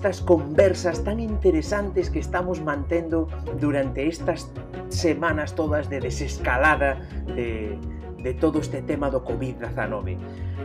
[0.00, 3.28] estas conversas tan interesantes que estamos mantendo
[3.60, 4.50] durante estas
[4.88, 7.76] semanas todas de desescalada de,
[8.16, 10.16] de todo este tema do COVID-19.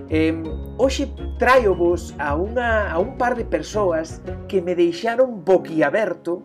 [0.08, 0.32] Eh,
[0.80, 6.40] hoxe traio vos a, unha, a un par de persoas que me deixaron boquiaberto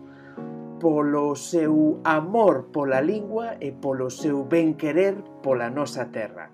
[0.83, 6.51] polo seu amor pola lingua e polo seu benquerer pola nosa terra.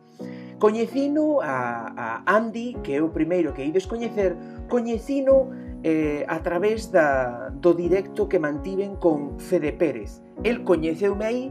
[0.62, 4.38] Coñecino a, a Andy, que é o primeiro que ides coñecer,
[4.70, 10.20] coñecino eh, a través da, do directo que mantiven con Fede Pérez.
[10.44, 11.44] El coñeceume aí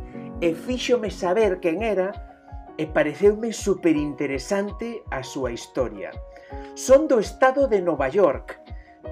[0.45, 2.13] e fíxome saber quen era
[2.77, 6.13] e pareceume superinteresante a súa historia.
[6.77, 8.61] Son do estado de Nova York,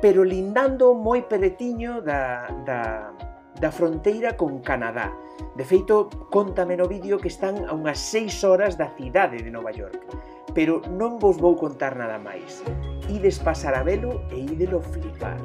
[0.05, 3.17] pero lindando moi peretiño da, da,
[3.56, 5.08] da fronteira con Canadá.
[5.56, 9.72] De feito, contame no vídeo que están a unhas seis horas da cidade de Nova
[9.72, 10.05] York
[10.53, 12.61] pero non vos vou contar nada máis.
[13.09, 15.41] Ides pasar a velo e ídelo flipar.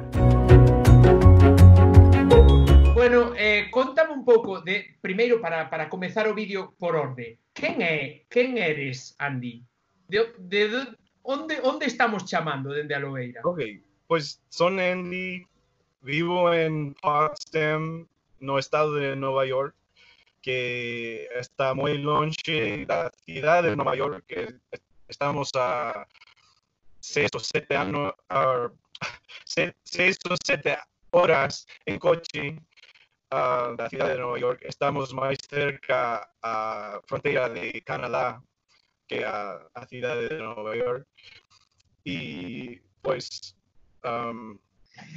[2.92, 7.40] Bueno, eh, contame un pouco de primeiro para, para comezar o vídeo por orde.
[7.56, 8.28] Quen é?
[8.28, 9.64] Quen eres, Andy?
[10.08, 10.80] De, de, de
[11.22, 13.40] onde onde estamos chamando dende a Loeira?
[13.44, 15.46] Ok, pois pues, son Andy,
[16.02, 18.04] vivo en Potsdam,
[18.40, 19.74] no estado de Nova York
[20.42, 24.56] que está moi longe da cidade de Nova York, que
[25.10, 26.06] estamos a
[27.00, 28.14] seis o siete años,
[29.44, 30.78] seis o siete
[31.10, 32.56] horas en coche
[33.30, 34.60] a la ciudad de Nueva York.
[34.62, 38.42] Estamos más cerca a frontera de Canadá
[39.06, 41.06] que a la ciudad de Nueva York.
[42.04, 43.56] Y pues
[44.04, 44.58] um,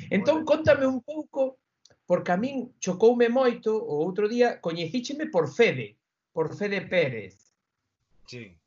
[0.10, 1.60] Entón, contame un pouco,
[2.06, 5.98] porque a min chocoume moito, o outro día coñecícheme por Fede,
[6.32, 7.54] por Fede Pérez.
[8.28, 8.58] Sí.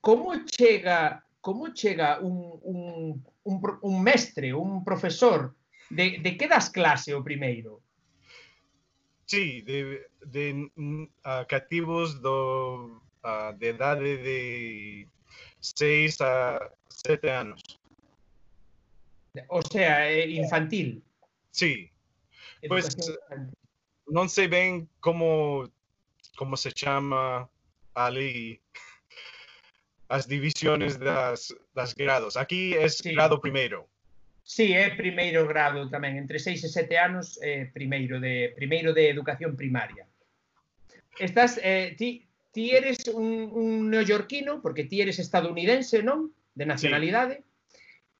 [0.00, 5.54] Como chega, como chega un, un, un, un mestre, un profesor,
[5.90, 7.82] de, de que das clase o primeiro?
[9.26, 15.08] Sí, de, de uh, cativos do, uh, de edade de
[15.60, 17.62] 6 a 7 anos.
[19.48, 21.02] O sea, eh, infantil.
[21.50, 21.90] Sí.
[22.66, 22.96] Pues
[24.06, 25.70] no sé bien cómo,
[26.36, 27.48] cómo se llama
[27.94, 28.60] ali
[30.08, 32.36] as divisiones das, das grados.
[32.36, 33.12] Aquí é sí.
[33.12, 33.88] grado primeiro.
[34.42, 38.96] Sí, é primeiro grado tamén, entre 6 e 7 anos, é eh, primeiro de primeiro
[38.96, 40.08] de educación primaria.
[41.20, 46.32] Estás eh ti ti eres un un neoyorquino porque ti eres estadounidense, non?
[46.56, 47.44] De nacionalidade.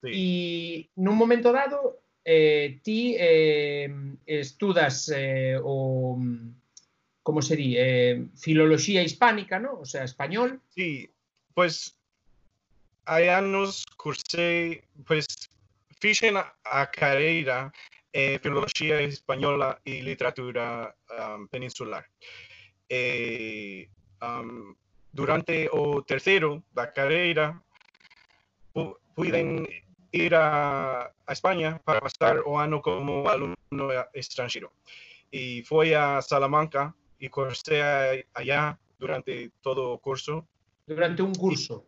[0.04, 0.12] Sí.
[0.12, 0.12] sí.
[0.12, 3.88] E nun momento dado eh ti eh
[4.28, 6.20] estudas eh o
[7.24, 9.80] como se di, eh filoloxía hispánica, non?
[9.80, 10.60] O sea, español.
[10.76, 11.08] Sí,
[11.58, 11.98] pues
[13.10, 15.26] hai anos cursei, pues
[15.98, 17.72] fixen a, a carreira
[18.12, 22.06] eh, filoloxía española e literatura um, peninsular.
[22.88, 23.90] Eh,
[24.22, 24.72] um,
[25.10, 25.98] durante o
[26.94, 27.58] carreira,
[28.72, 29.66] pu puiden
[30.12, 34.70] ir a, España para pasar o ano como alumno extranjero.
[35.32, 37.82] Y fui a Salamanca y cursé
[38.32, 40.46] allá durante todo el curso.
[40.88, 41.86] Durante un curso.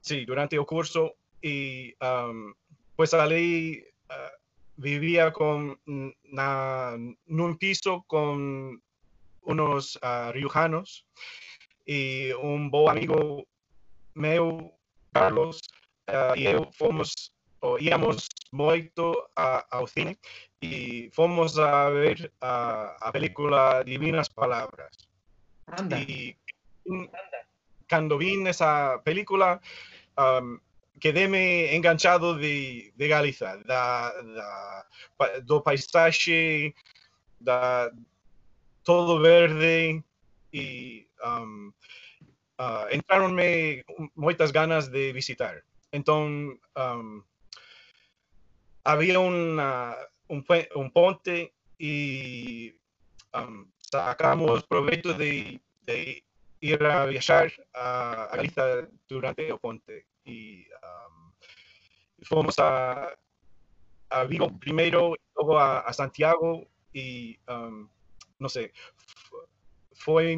[0.00, 1.14] Sí, durante el curso.
[1.42, 2.54] Y um,
[2.96, 4.32] pues allí uh,
[4.76, 5.78] vivía con,
[6.24, 8.82] na, en un piso con
[9.42, 11.04] unos uh, riojanos
[11.84, 13.44] y un buen amigo
[14.14, 14.72] mío,
[15.12, 15.60] Carlos,
[16.08, 20.16] uh, e eu fomos, ou íamos moito a, ao cine
[20.62, 25.08] e fomos a ver a, a película Divinas Palabras.
[25.66, 25.96] Anda.
[27.86, 29.60] Cando vi esa película,
[30.16, 30.58] um,
[30.98, 34.86] quedeme enganchado de, de Galiza, da, da,
[35.44, 36.74] do paisaxe,
[37.40, 37.90] da
[38.84, 40.02] todo verde
[40.52, 41.72] e um,
[42.58, 45.62] uh, entraronme moitas ganas de visitar.
[45.92, 47.22] Entonces, um,
[48.84, 49.96] había una,
[50.28, 50.44] un,
[50.74, 52.74] un, ponte y
[53.34, 56.24] um, sacamos provecho de, de,
[56.62, 60.06] ir a viajar a, a Galicia durante el ponte.
[60.24, 61.32] Y um,
[62.22, 63.08] fuimos a,
[64.08, 67.38] a Vigo primero, luego a, a Santiago y
[68.38, 68.72] no sé,
[69.92, 70.36] fue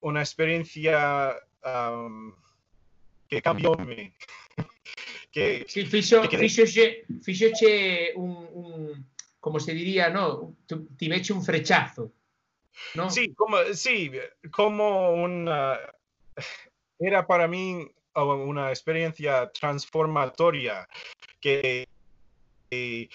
[0.00, 1.36] una experiencia
[3.28, 4.12] que cambió mi,
[5.32, 9.06] que sí, fixo, que fixoche, fixoche un, un,
[9.40, 10.56] como se diría, no,
[10.96, 12.12] tiveche un frechazo.
[12.94, 13.10] ¿No?
[13.10, 14.12] Sí, como, sí,
[14.50, 15.78] como una,
[16.98, 20.88] era para mí una experiencia transformatoria
[21.40, 21.86] que,
[22.70, 23.08] que,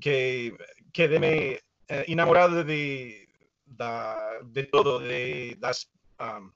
[0.00, 0.56] que
[0.92, 3.28] quedé eh, enamorado de,
[3.66, 5.90] de todo, de las,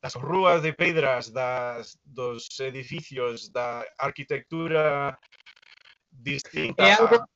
[0.03, 5.19] las ruas de pedras, das, dos edificios, da arquitectura
[6.11, 6.83] distinta.
[6.85, 7.27] É algo,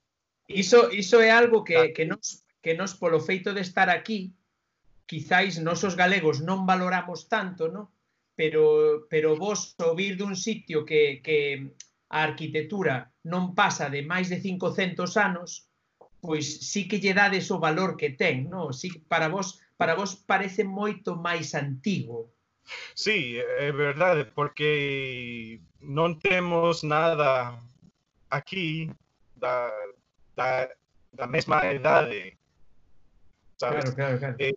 [0.49, 4.33] iso, iso é algo que, que, nos, que nos, polo feito de estar aquí,
[5.11, 7.91] quizáis nosos galegos non valoramos tanto, non?
[8.39, 8.63] Pero,
[9.11, 11.75] pero vos ouvir vir dun sitio que, que
[12.15, 15.67] a arquitectura non pasa de máis de 500 anos,
[16.23, 18.71] pois sí que lle dades o valor que ten, non?
[18.71, 22.31] Sí, para vos para vos parece moito máis antigo.
[22.95, 27.59] Sí, é verdade, porque non temos nada
[28.31, 28.87] aquí
[29.35, 29.75] da,
[30.39, 30.71] da,
[31.11, 32.39] da mesma idade.
[33.59, 33.91] Sabes?
[33.91, 34.37] Claro, claro, claro.
[34.39, 34.55] Eh,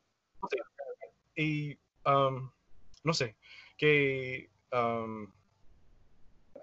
[1.36, 2.50] E, y um,
[3.04, 3.36] no sé,
[3.78, 4.50] que...
[4.72, 5.32] Um...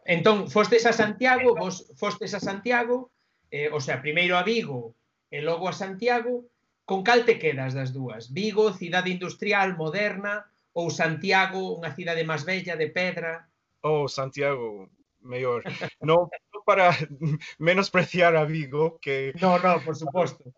[0.05, 3.13] Entón, fostes a Santiago, vos fostes a Santiago,
[3.51, 4.97] eh, o sea, primeiro a Vigo
[5.31, 6.49] e logo a Santiago,
[6.89, 8.33] con cal te quedas das dúas?
[8.33, 13.47] Vigo, cidade industrial, moderna, ou Santiago, unha cidade máis bella, de pedra?
[13.87, 14.91] Oh, Santiago,
[15.23, 15.63] mellor.
[16.03, 16.27] no,
[16.67, 16.91] para
[17.59, 19.35] menospreciar a Vigo, que...
[19.39, 20.51] No, no, por suposto.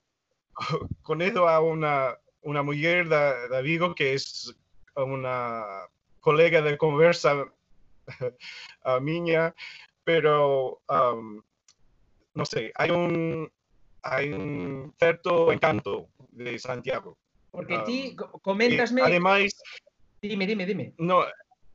[1.02, 4.54] Conedo a unha una mujer de, de Vigo que es
[4.96, 5.64] una
[6.20, 7.44] colega de conversa
[8.84, 9.54] a miña,
[10.04, 11.42] pero um,
[12.34, 13.50] no sé, hay un,
[14.02, 17.16] hay un cierto encanto de Santiago.
[17.50, 19.02] Porque um, ti comentasme...
[19.02, 19.54] Ademais...
[20.22, 20.94] Dime, dime, dime.
[20.98, 21.24] No,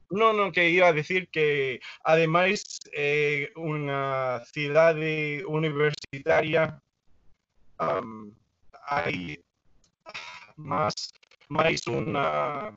[0.10, 6.80] no, no, que iba a decir que ademais eh, unha cidade universitaria
[7.76, 8.32] um,
[8.88, 9.36] hai
[10.58, 11.14] más,
[11.50, 12.76] más una,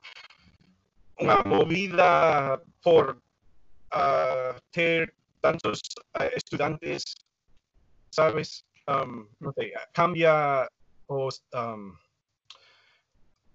[1.19, 3.21] una movida por
[3.93, 5.81] uh, tener tantos
[6.19, 7.15] uh, estudiantes
[8.11, 8.67] ¿sabes?
[8.87, 10.69] Um, no sé, cambia
[11.07, 11.97] o, um,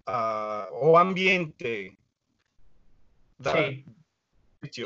[0.06, 1.96] uh, o ambiente.
[3.40, 3.84] Sí.
[4.70, 4.82] sí.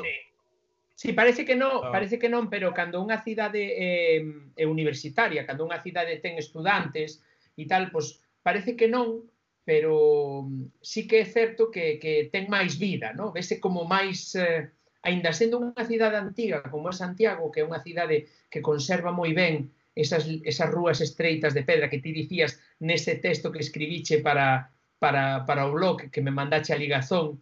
[0.95, 1.89] Sí, parece que non, ah.
[1.89, 4.21] parece que non, pero cando unha cidade é,
[4.53, 7.25] é universitaria, cando unha cidade ten estudantes
[7.57, 9.29] e tal, pois parece que non,
[9.65, 13.33] pero mm, sí que é certo que, que ten máis vida, no?
[13.33, 14.35] vese como máis...
[14.37, 14.71] Eh,
[15.01, 19.33] aínda sendo unha cidade antiga como é Santiago, que é unha cidade que conserva moi
[19.33, 24.69] ben esas, esas rúas estreitas de pedra que ti dicías nese texto que escribiche para,
[25.01, 27.41] para, para o blog que me mandache a ligazón,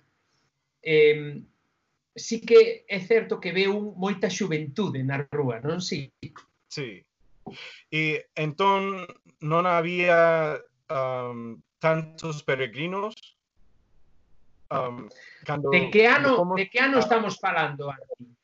[0.82, 1.42] eh,
[2.14, 6.10] sí que é certo que ve un moita xuventude na rúa, non si?
[6.22, 6.30] Sí.
[6.70, 6.90] sí.
[7.90, 9.06] E entón
[9.42, 10.58] non había
[10.90, 13.14] um, tantos peregrinos.
[14.70, 15.08] Um,
[15.44, 18.36] cando, de que ano, como, de que ano estamos falando, Aquí?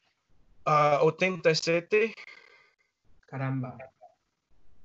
[0.66, 2.14] Uh, 87.
[3.28, 3.76] Caramba.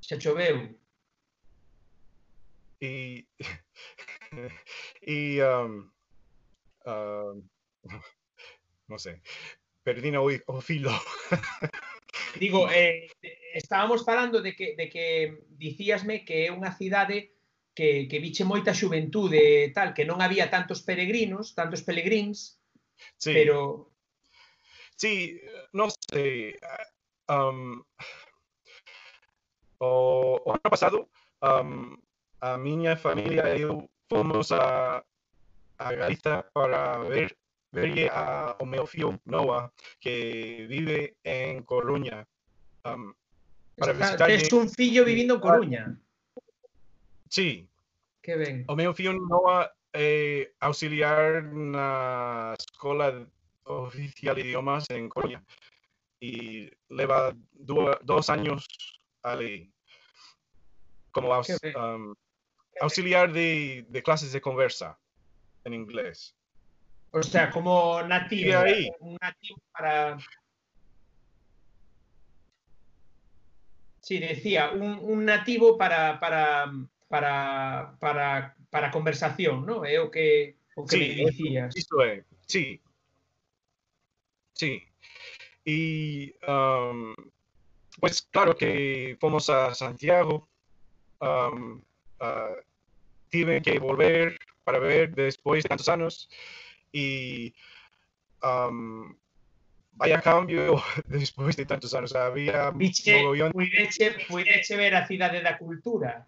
[0.01, 0.75] Xa choveu.
[2.81, 3.25] E
[5.07, 5.89] e um,
[6.85, 7.43] um
[7.87, 8.03] uh,
[8.89, 9.21] non sei,
[9.85, 10.91] perdín o, o filo.
[12.35, 13.07] Digo, eh,
[13.53, 15.05] estábamos falando de que, de que
[15.55, 17.38] dicíasme que é unha cidade
[17.79, 22.59] que, que viche moita xuventude e tal, que non había tantos peregrinos, tantos pelegrins,
[23.15, 23.31] sí.
[23.31, 23.95] pero...
[24.99, 25.39] Sí,
[25.71, 26.59] non sei...
[27.31, 27.79] Um,
[29.79, 31.07] o, o ano pasado,
[31.39, 31.95] um,
[32.43, 34.99] a miña familia e eu fomos a,
[35.79, 37.31] a Galiza para ver
[37.71, 39.71] verlle a, o meu fío Noah
[40.03, 42.27] que vive en Coruña.
[42.83, 43.13] Um,
[43.77, 44.27] para Está.
[44.27, 45.83] Tes un fillo vivindo en ah, Coruña.
[47.29, 47.68] Sí,
[48.29, 48.63] Que ben.
[48.69, 53.25] O meu fillo Noah é auxiliar na escola
[53.65, 55.41] oficial de idiomas en Coruña
[56.21, 58.69] e leva dúa, dos años
[59.25, 59.73] ali
[61.09, 62.13] como um,
[62.79, 64.95] auxiliar de, de clases de conversa
[65.65, 66.37] en inglés.
[67.09, 68.61] O sea, como nativo,
[68.99, 70.19] un nativo para...
[74.01, 76.71] Sí, decía, un, un nativo para, para
[77.09, 79.83] para, para, para conversación, ¿no?
[79.83, 81.75] É o que, o que sí, me dicías.
[81.75, 82.79] Isto é, sí.
[84.53, 84.83] Sí.
[85.65, 87.13] E, um,
[87.99, 90.47] pues claro que fomos a Santiago,
[91.21, 91.81] um,
[92.21, 96.29] uh, que volver para ver despois de tantos anos
[96.93, 97.53] e
[98.43, 99.15] um,
[99.93, 102.15] vaya cambio despois de tantos anos.
[102.15, 103.51] Había Viche, mogollón...
[103.51, 106.27] puideche, puideche ver a cidade da cultura.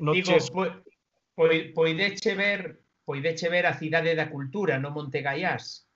[0.00, 0.50] noches...
[0.50, 0.82] Digo,
[1.34, 5.88] po, poideche ver poideche ver a cidade da cultura no Monte Gaiás.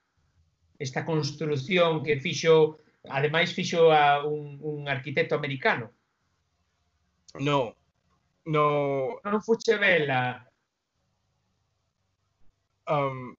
[0.79, 2.79] Esta construción que fixo
[3.11, 5.93] ademais fixo a un, un arquitecto americano.
[7.37, 7.77] No
[8.45, 9.21] no.
[9.25, 10.43] Non fuche vela.
[12.89, 13.37] Um,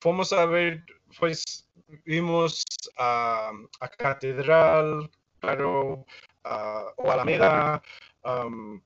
[0.00, 0.84] fomos a ver
[1.18, 1.66] pois
[2.06, 2.62] vimos
[2.96, 3.50] a,
[3.80, 6.06] a catedral claro
[6.44, 7.82] a, o Alameda
[8.22, 8.80] um,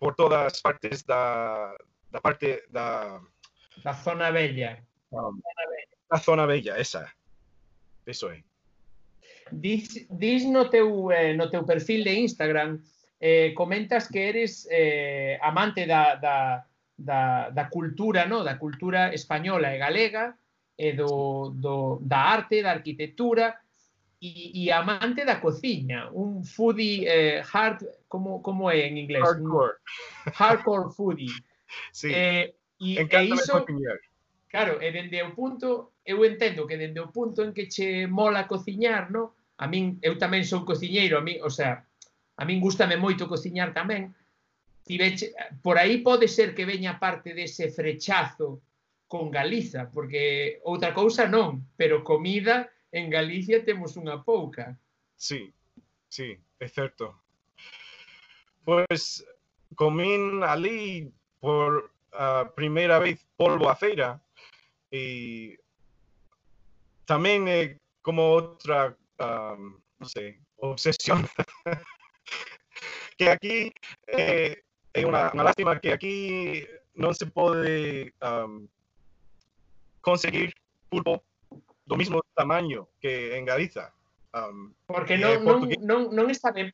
[0.00, 1.76] por todas as partes da,
[2.10, 3.20] da parte da...
[3.84, 4.78] Da zona bella.
[5.12, 5.40] Ah, um,
[6.10, 7.06] da zona bella, esa.
[8.06, 8.42] Eso é.
[9.52, 12.80] Dis, dis no, teu, eh, no teu perfil de Instagram
[13.20, 16.64] eh, comentas que eres eh, amante da, da,
[16.96, 18.42] da, da cultura, no?
[18.42, 20.34] da cultura española e galega,
[20.78, 23.60] e do, do, da arte, da arquitectura,
[24.20, 29.24] e, e amante da cociña, un foodie eh, hard, como, como é en inglés?
[29.24, 29.74] Hardcore.
[30.26, 31.32] Un, hardcore foodie.
[31.92, 32.10] Sí.
[32.12, 33.64] Eh, e, e iso,
[34.48, 38.48] claro, e dende o punto, eu entendo que dende o punto en que che mola
[38.50, 39.38] cociñar, no?
[39.60, 41.84] a min, eu tamén sou cociñeiro, a min, o sea,
[42.40, 44.16] a min gustame moito cociñar tamén,
[44.88, 48.64] tiveche, por aí pode ser que veña parte dese frechazo
[49.04, 54.74] con Galiza, porque outra cousa non, pero comida en Galicia temos unha pouca.
[55.14, 55.52] Sí,
[56.08, 57.14] sí, es cierto.
[58.64, 59.24] Pues
[59.74, 64.20] comín ali por ah, primeira vez polvo a feira
[64.90, 65.58] e
[67.06, 70.08] tamén é como outra, ah, non
[70.60, 71.26] obsesión.
[73.18, 73.56] que aquí
[74.08, 76.16] eh, é unha, unha lástima que aquí
[76.96, 78.64] non se pode um,
[80.00, 80.56] conseguir
[80.88, 81.22] pulpo
[81.90, 83.90] do mismo tamaño que en Galiza.
[84.30, 86.70] Um, Porque non, non, non, non está ben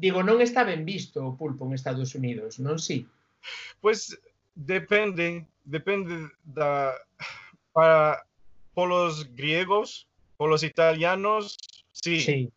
[0.00, 3.04] Digo, non está ben visto o pulpo en Estados Unidos, non si?
[3.84, 4.16] Pues
[4.56, 6.96] depende, depende da
[7.76, 8.24] para
[8.72, 10.08] polos griegos,
[10.40, 11.60] polos italianos,
[11.92, 12.48] sí, Sí.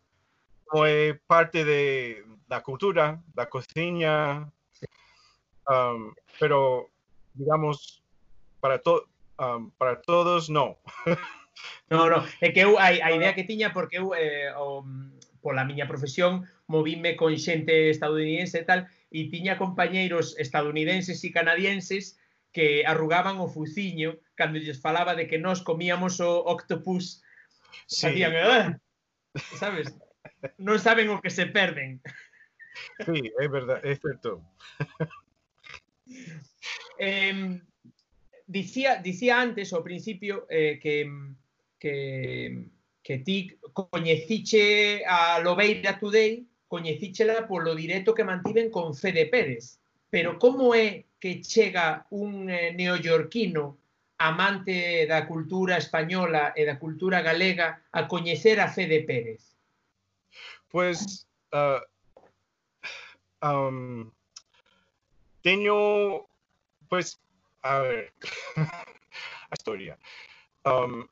[0.88, 4.48] é parte de da cultura, da cociña,
[5.68, 6.88] um, pero
[7.36, 8.00] digamos
[8.56, 9.04] para to,
[9.36, 10.80] um, para todos no.
[11.90, 14.82] No, no, é que eu a, a idea que tiña porque eu eh, o,
[15.44, 22.16] pola miña profesión movime con xente estadounidense e tal e tiña compañeiros estadounidenses e canadienses
[22.54, 27.20] que arrugaban o fuciño cando lles falaba de que nós comíamos o octopus.
[27.86, 28.08] Sí.
[28.08, 28.80] Facían, ah!
[29.60, 29.92] sabes?
[30.58, 32.00] non saben o que se perden.
[33.06, 34.42] Sí, é verdade, é certo.
[36.98, 37.60] eh,
[38.46, 41.06] dicía, dicía antes, ao principio, eh, que
[41.84, 42.64] que,
[43.02, 49.78] que ti coñeciche a Lobeira Today, coñecíchela polo directo que mantiven con Fede Pérez.
[50.08, 53.76] Pero como é que chega un eh, neoyorquino
[54.16, 59.52] amante da cultura española e da cultura galega a coñecer a Fede Pérez?
[60.72, 61.84] Pois, pues, uh,
[63.44, 64.10] um,
[65.44, 66.24] teño,
[66.88, 67.20] pois, pues,
[67.60, 68.08] a ver,
[69.52, 69.98] a historia.
[70.64, 71.04] Um,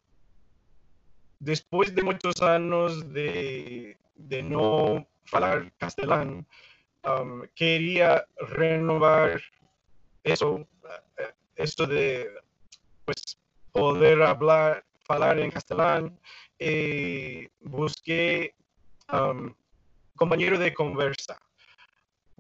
[1.43, 6.47] después de muchos años de, de no falar castelán,
[7.03, 9.43] am, quería renovar
[10.23, 10.67] eso,
[11.19, 12.31] eh, esto de,
[13.05, 13.39] pues,
[13.73, 16.19] poder hablar, falar en castelán.
[16.59, 18.55] eh, busqué
[19.13, 19.53] um,
[20.15, 21.37] compañero de conversa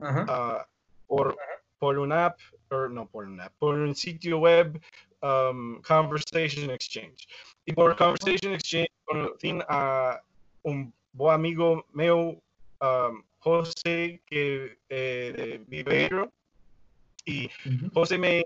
[0.00, 0.64] ah,
[1.08, 1.36] por,
[1.78, 2.38] por una app,
[2.70, 4.80] or no por una app, por un sitio web,
[5.22, 7.26] um, Conversation Exchange.
[7.66, 10.20] Y por Conversation Exchange conocí a
[10.64, 12.40] un buen amigo mío,
[12.80, 16.32] um, José, que eh, de Viveiro.
[17.94, 18.44] José me,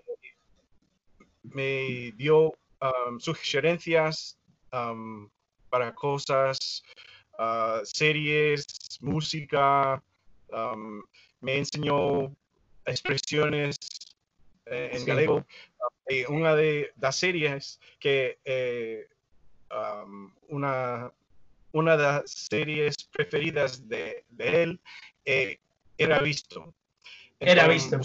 [1.43, 2.53] me dio
[2.83, 4.37] um, sugerencias
[4.73, 5.29] um,
[5.71, 6.83] para cosas,
[7.39, 8.65] ah, series,
[9.01, 10.03] música,
[10.53, 11.03] um,
[11.41, 12.33] me enseñó
[12.87, 13.77] expresiones
[14.67, 15.07] eh, en Sí.
[15.07, 15.45] galego.
[16.09, 19.09] Eh, una de las series que eh,
[19.71, 21.13] um, una,
[21.73, 24.81] una de las series preferidas de, de él
[25.99, 26.75] era visto.
[27.41, 27.99] Era visto.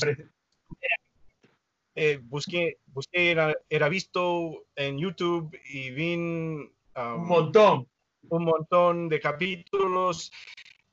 [2.23, 7.87] busqué, busqué era, era visto en YouTube y vi um, Un montón.
[8.29, 10.31] un montón de capítulos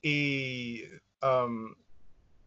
[0.02, 0.82] y
[1.22, 1.74] um,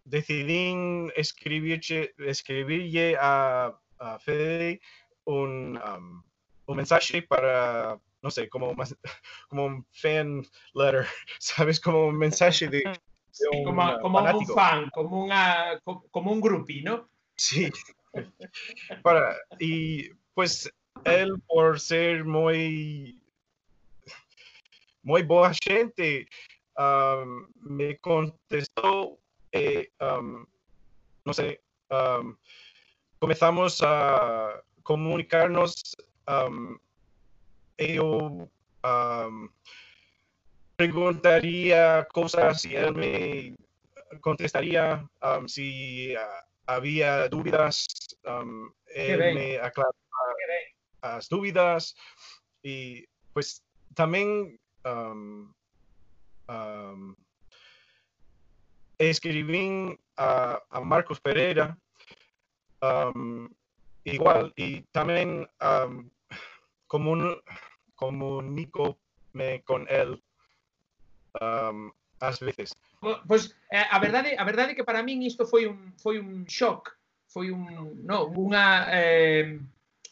[0.03, 0.73] decidí
[1.15, 4.81] escribirle, a, a Fede
[5.25, 6.23] un, um,
[6.65, 8.97] un mensaje para, no sé, como, más-
[9.49, 10.43] como un fan
[10.73, 11.05] letter,
[11.39, 11.79] ¿sabes?
[11.79, 12.99] Como un mensaje de, de
[13.31, 15.27] Sí, un como, como un fan, como,
[16.11, 17.09] como un grupi, ¿no?
[17.35, 17.71] Sí,
[19.01, 20.71] Para, y pues
[21.05, 23.21] él por ser muy,
[25.01, 26.27] muy boa gente,
[26.77, 29.17] um, me contestó,
[29.51, 30.45] eh, um,
[31.25, 32.35] no sé, um,
[33.19, 35.95] comenzamos a comunicarnos.
[36.27, 36.79] Um,
[37.77, 38.49] yo
[38.83, 39.49] um,
[40.75, 43.55] preguntaría cosas y él me
[44.21, 46.19] contestaría um, si uh,
[46.65, 47.87] había dudas.
[48.93, 49.95] Él me aclaraba
[51.01, 51.95] las dudas
[52.61, 53.63] y pues
[53.95, 54.59] también
[59.09, 61.77] escribí a, a Marcos Pereira,
[62.81, 63.49] um,
[64.03, 66.09] igual, y también um,
[66.87, 67.41] comun,
[67.95, 68.97] comunico
[69.65, 70.21] con él
[71.39, 72.75] um, ás veces.
[73.27, 76.93] Pois a verdade, a verdade é que para min isto foi un foi un shock,
[77.25, 79.57] foi un no, unha eh,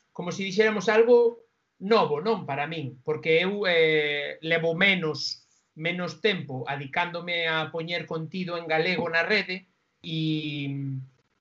[0.09, 1.45] como se si dixéramos algo
[1.85, 5.38] novo, non para min, porque eu eh, levo menos
[5.79, 9.71] menos tempo adicándome a poñer contido en galego na rede
[10.03, 10.67] e,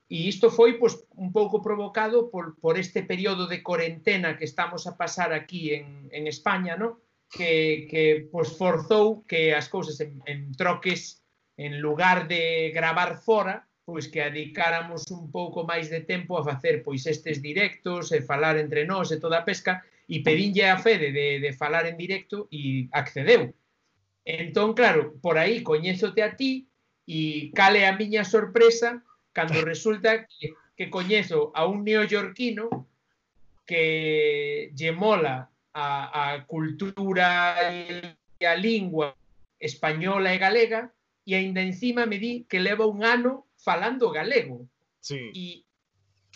[0.07, 4.87] e isto foi pois, un pouco provocado por, por este período de corentena que estamos
[4.87, 7.03] a pasar aquí en, en España, no?
[7.29, 11.21] que, que pois, forzou que as cousas en, en troques
[11.59, 16.81] en lugar de gravar fora, pois que adicáramos un pouco máis de tempo a facer
[16.81, 21.11] pois estes directos e falar entre nós e toda a pesca e pedinlle a Fede
[21.11, 23.53] de, de falar en directo e accedeu
[24.29, 26.69] Entón, claro, por aí coñézote a ti
[27.09, 29.01] e cale a miña sorpresa
[29.33, 32.85] cando resulta que, que coñezo a un neoyorquino
[33.65, 39.17] que lle mola a, a cultura e a lingua
[39.57, 40.93] española e galega
[41.25, 44.69] e aínda encima me di que leva un ano falando galego.
[45.01, 45.33] Sí.
[45.33, 45.45] E,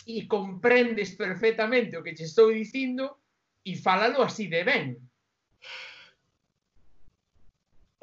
[0.02, 3.22] e comprendes perfectamente o que che estou dicindo
[3.62, 4.98] e falalo así de ben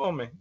[0.01, 0.33] home.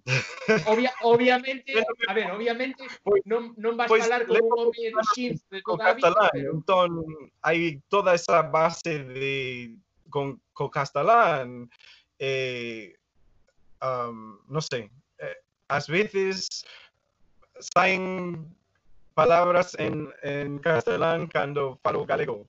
[0.67, 1.77] Obvia, obviamente,
[2.09, 5.61] a ver, obviamente pois, non, non vas pois, falar con un home do Xinzo de
[5.61, 6.09] toda a vida.
[6.09, 6.49] Catalán, pero...
[6.57, 6.91] Entón,
[7.45, 9.77] hai toda esa base de
[10.09, 11.69] con co castelán
[12.19, 12.97] eh,
[13.81, 15.37] um, non sei, eh,
[15.69, 16.65] ás veces
[17.61, 18.45] saen
[19.15, 22.49] palabras en, en castelán cando falo galego.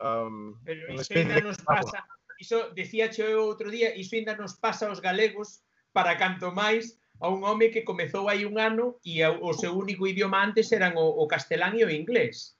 [0.00, 2.04] Um, pero iso ainda nos pasa,
[2.36, 5.64] iso decía eu outro día, iso ainda nos pasa aos galegos
[5.96, 10.04] para canto máis a un home que comezou hai un ano e o seu único
[10.04, 12.52] idioma antes eran o, o castelán e o inglés.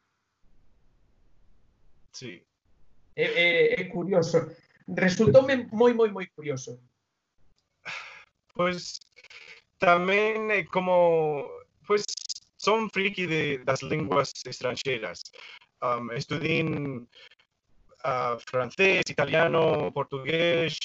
[2.16, 2.40] Sí.
[3.12, 4.56] É, é, é curioso.
[4.88, 6.80] Resultoume moi, moi, moi curioso.
[8.56, 9.04] Pois
[9.76, 11.44] tamén é como
[11.84, 12.08] pois
[12.56, 15.28] son friki de das linguas estranxeiras.
[15.84, 17.04] Um, estudín
[18.00, 20.80] uh, ah, francés, italiano, portugués,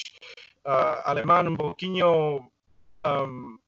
[0.64, 2.50] uh, alemán un poquinho
[3.04, 3.58] um,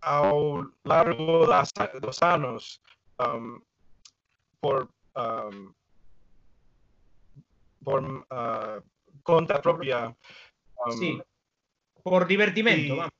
[0.00, 2.80] ao largo das, dos anos
[3.18, 3.60] um,
[4.60, 5.72] por um,
[7.84, 8.82] por uh,
[9.22, 10.14] conta propia
[10.86, 11.22] um, sí.
[12.02, 13.12] por divertimento y, vamos.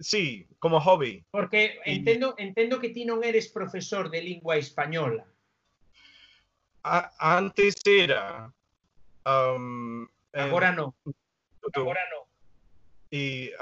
[0.00, 1.24] sí, como hobby.
[1.30, 5.24] Porque entendo, entendo que ti non eres profesor de lingua española.
[6.84, 7.08] A,
[7.40, 8.52] antes era
[9.24, 10.04] um,
[10.36, 10.88] agora en, non
[11.72, 12.23] agora non
[13.14, 13.52] y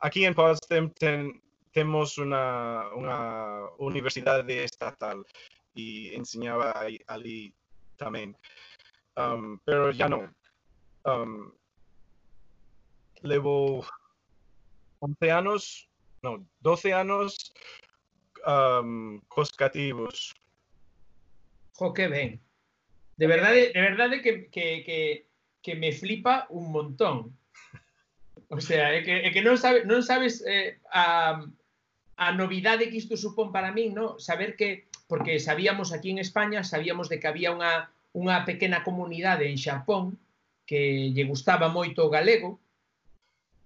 [0.00, 5.24] aquí en Potsdam ten, tenemos una, una, universidad estatal
[5.72, 7.54] y enseñaba ahí, allí
[7.96, 8.36] también.
[9.16, 10.34] Um, pero ya no.
[11.04, 11.52] Um,
[13.22, 13.86] llevo
[14.98, 15.88] 11 años,
[16.20, 17.54] no, 12 años
[18.44, 20.34] um, coscativos.
[21.74, 22.42] Jo, qué bien.
[23.16, 25.28] De verdad, de verdad que, que, que,
[25.62, 27.38] que me flipa un montón.
[28.48, 31.36] O sea, é que, é que non, sabe, non sabes eh, a,
[32.16, 34.16] a novidade que isto supón para min, no?
[34.16, 39.46] saber que, porque sabíamos aquí en España, sabíamos de que había unha, unha pequena comunidade
[39.46, 40.16] en Xapón
[40.64, 42.58] que lle gustaba moito o galego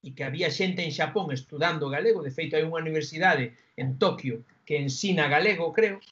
[0.02, 4.42] e que había xente en Xapón estudando galego, de feito hai unha universidade en Tokio
[4.66, 6.02] que ensina galego, creo,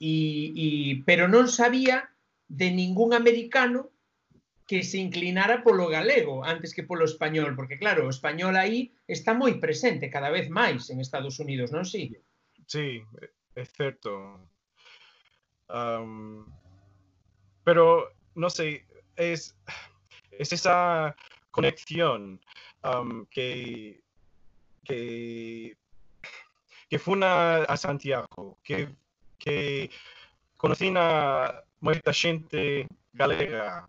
[0.00, 0.66] e, e
[1.04, 2.08] pero non sabía
[2.48, 3.93] de ningún americano
[4.66, 9.36] que se inclinara polo galego antes que polo español, porque claro, o español aí está
[9.36, 12.16] moi presente cada vez máis en Estados Unidos, non si?
[12.64, 13.04] Sí,
[13.54, 14.40] é certo.
[15.68, 16.48] Um,
[17.64, 18.84] pero, non sei,
[19.16, 19.52] es,
[20.32, 21.12] es esa
[21.52, 22.40] conexión
[22.84, 24.00] um, que,
[24.84, 25.76] que,
[26.88, 28.88] que fun a, a Santiago, que,
[29.36, 29.90] que
[30.56, 33.84] conocín a moita xente galega,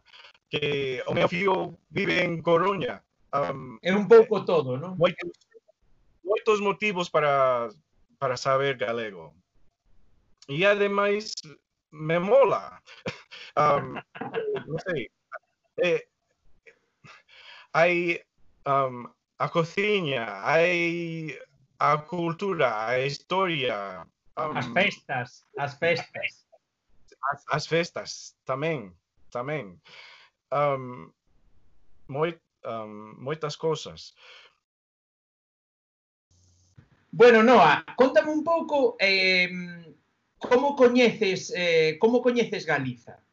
[0.60, 3.04] que o meu fío vive en Coruña.
[3.34, 4.96] Um, é un pouco todo, non?
[4.96, 5.32] Moitos,
[6.24, 7.70] moitos motivos para,
[8.18, 9.36] para saber galego.
[10.48, 11.36] E ademais,
[11.92, 12.80] me mola.
[13.60, 14.00] um,
[14.68, 15.12] non sei.
[15.84, 16.08] Eh, eh
[17.76, 18.24] hai
[18.64, 21.36] um, a cociña, hai
[21.80, 24.08] a cultura, a historia.
[24.40, 26.48] Um, as festas, as festas.
[27.32, 28.12] As, as festas,
[28.46, 28.96] tamén,
[29.34, 29.82] tamén
[30.52, 31.12] um,
[32.08, 34.14] moi, um, moitas cousas.
[37.12, 39.48] Bueno, Noa, contame un pouco eh,
[40.38, 43.24] como coñeces eh, como coñeces Galiza?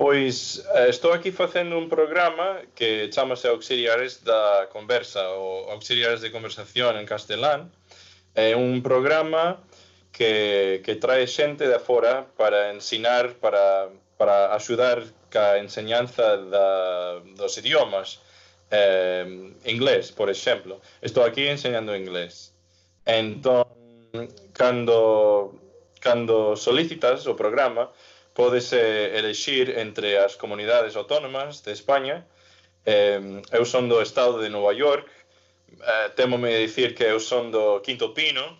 [0.00, 6.32] Pois eh, estou aquí facendo un programa que chamase Auxiliares da Conversa ou Auxiliares de
[6.32, 7.68] Conversación en castelán.
[8.32, 9.60] É un programa
[10.08, 17.56] que, que trae xente de fora para ensinar, para, para axudar ca enseñanza da, dos
[17.56, 18.20] idiomas
[18.70, 20.80] eh, inglés, por exemplo.
[21.02, 22.52] Estou aquí enseñando inglés.
[23.06, 23.66] Entón,
[24.52, 25.54] cando,
[26.00, 27.90] cando solicitas o programa,
[28.34, 32.26] podes eh, elexir entre as comunidades autónomas de España.
[32.86, 35.10] Eh, eu son do estado de Nova York,
[35.82, 38.56] eh, temome dicir que eu son do Quinto Pino,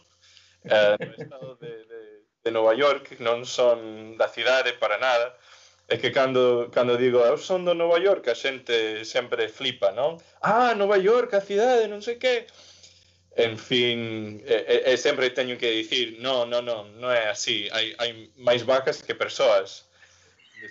[0.65, 2.01] eh, do estado de, de,
[2.45, 5.33] de Nova York, non son da cidade para nada,
[5.91, 10.23] É que cando, cando digo, eu son do Nova York, a xente sempre flipa, non?
[10.39, 12.47] Ah, Nova York, a cidade, non sei que.
[13.35, 16.95] En fin, eh, eh, eh, e, e, e sempre teño que dicir, non, non, non,
[17.03, 17.67] non é así.
[17.75, 19.91] Hai, hai máis vacas que persoas.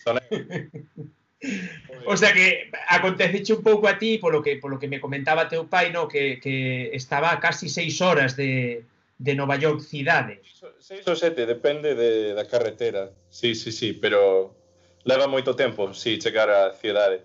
[2.06, 5.68] o sea que aconteceche un pouco a ti polo que polo que me comentaba teu
[5.68, 8.88] pai, no, que, que estaba a casi seis horas de,
[9.20, 10.40] de Nova York cidade.
[10.80, 13.12] Seis ou sete, depende de, da carretera.
[13.28, 14.59] Sí, sí, sí, pero
[15.04, 17.24] leva moito tempo si chegar á cidade.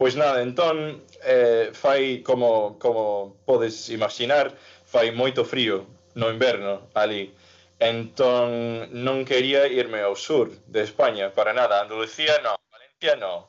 [0.00, 4.56] Pois nada, entón eh, fai como, como podes imaginar,
[4.88, 5.84] fai moito frío
[6.14, 7.32] no inverno ali.
[7.80, 11.80] Entón non quería irme ao sur de España para nada.
[11.80, 12.56] Andalucía no.
[12.72, 13.48] Valencia no.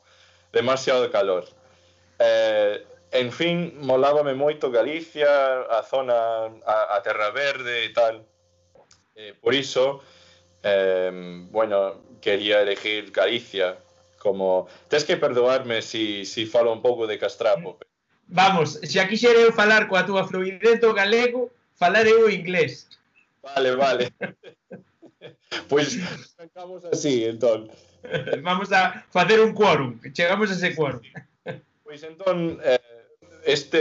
[0.52, 1.48] Demasiado calor.
[2.20, 8.24] Eh, en fin, molábame moito Galicia, a zona, a, a Terra Verde e tal.
[9.16, 10.00] Eh, por iso,
[10.64, 11.12] eh,
[11.52, 13.78] bueno, quería elegir Galicia
[14.18, 17.78] como tens que perdoarme si, si falo un pouco de Castrapo
[18.32, 22.88] Vamos, se aquí eu falar coa túa fluidez do galego falar eu inglés.
[23.44, 24.14] Vale, vale.
[25.68, 27.70] Pois pues, arrancamos así, entón.
[28.42, 31.02] Vamos a facer un quórum chegamos a ese quórum.
[31.84, 32.80] Pois pues, entón eh,
[33.44, 33.80] este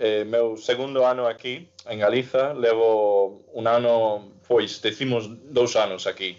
[0.00, 6.34] eh, meu segundo ano aquí en Galiza levo un ano, pois decimos dous anos aquí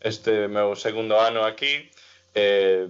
[0.00, 1.90] este meu segundo ano aquí
[2.34, 2.86] eh,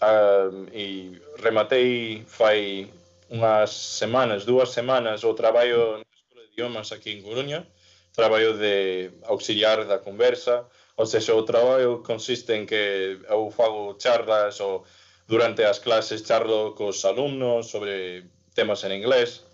[0.00, 2.90] a, e rematei fai
[3.30, 7.64] unhas semanas, dúas semanas o traballo na Escola de Idiomas aquí en Coruña,
[8.12, 14.60] traballo de auxiliar da conversa, ou seja, o traballo consiste en que eu fago charlas
[14.60, 14.84] ou
[15.26, 19.46] durante as clases charlo cos alumnos sobre temas en inglés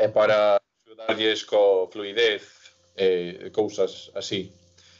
[0.00, 4.48] e para ajudarlles co fluidez e cousas así.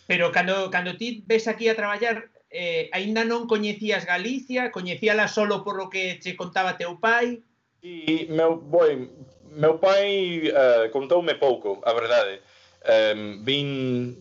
[0.07, 5.65] Pero cando, cando ti ves aquí a traballar, eh, aínda non coñecías Galicia, coñecíala solo
[5.65, 7.43] por lo que che contaba teu pai?
[7.83, 9.11] E meu, boi,
[9.51, 12.41] meu pai uh, contoume pouco, a verdade.
[12.85, 13.69] Um, vin,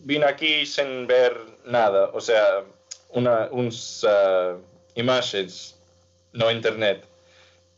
[0.08, 1.36] vin aquí sen ver
[1.68, 2.64] nada, o sea,
[3.12, 4.60] una, uns eh, uh,
[4.96, 5.76] imaxes
[6.32, 7.04] no internet.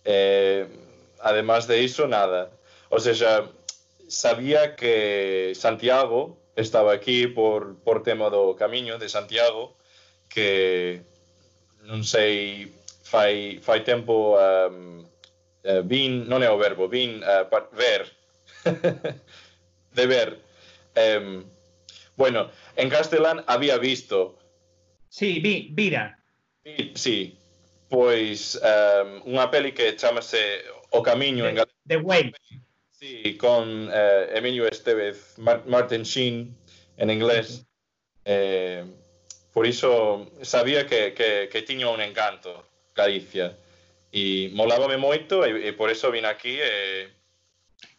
[0.04, 0.66] Eh,
[1.20, 2.50] además de iso, nada.
[2.88, 3.44] O sea,
[4.08, 9.76] sabía que Santiago estaba aquí por, por tema do camiño de Santiago
[10.26, 11.04] que
[11.86, 12.72] non sei
[13.06, 15.06] fai, fai tempo um,
[15.62, 18.10] uh, vin, non é o verbo, vin eh, uh, par, ver
[19.96, 20.38] de ver.
[20.96, 21.44] Um,
[22.16, 24.38] bueno, en castelán había visto.
[25.08, 26.18] Sí, vi, vira.
[26.64, 27.38] Si, sí.
[27.88, 30.58] Pois um, unha peli que chamase
[30.90, 31.78] O Camiño The, en galego.
[31.86, 32.34] The Way.
[32.98, 36.56] Sí, con eh, Emilio Estevez, Martin Sheen,
[36.96, 37.66] en inglés.
[38.24, 38.84] Eh,
[39.52, 43.54] por iso sabía que, que, que tiña un encanto Galicia.
[44.12, 47.12] E molábame moito e, e por eso vin aquí e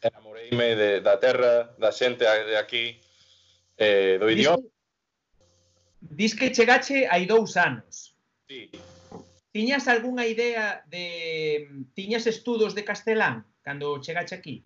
[0.01, 2.97] enamoreime de, da terra, da xente de aquí,
[3.77, 4.65] eh, do idioma.
[6.01, 8.17] Dis que chegache hai dous anos.
[8.49, 8.73] Sí.
[9.53, 11.69] Tiñas algunha idea de...
[11.93, 14.65] Tiñas estudos de castelán cando chegache aquí?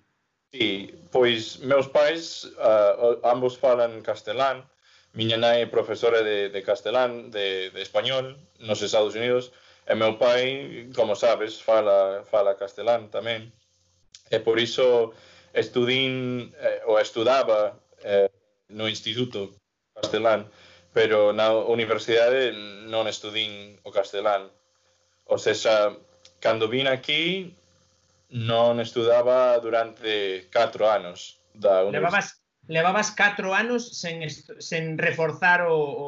[0.51, 4.67] Sí, pois meus pais uh, ambos falan castelán,
[5.15, 9.55] miña nai é profesora de, de castelán, de, de español, nos Estados Unidos,
[9.87, 13.47] e meu pai, como sabes, fala, fala castelán tamén.
[14.27, 15.15] E por iso
[15.55, 18.27] estudín, eh, ou estudaba eh,
[18.75, 19.55] no instituto
[19.95, 20.51] castelán,
[20.91, 22.51] pero na universidade
[22.91, 24.51] non estudín o castelán.
[25.31, 25.95] Ou sea,
[26.43, 27.55] cando vin aquí,
[28.31, 31.99] non estudaba durante 4 anos da universidade.
[31.99, 32.27] Levabas,
[32.67, 34.23] levabas 4 anos sen,
[34.59, 36.07] sen reforzar o, o,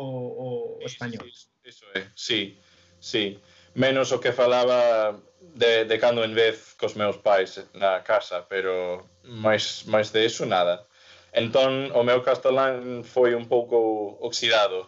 [0.80, 1.28] o español.
[1.28, 2.60] Sí, eso é, sí,
[3.00, 3.40] sí.
[3.76, 9.04] Menos o que falaba de, de cando en vez cos meus pais na casa, pero
[9.28, 10.88] máis, máis de iso nada.
[11.34, 14.88] Entón, o meu castelán foi un pouco oxidado,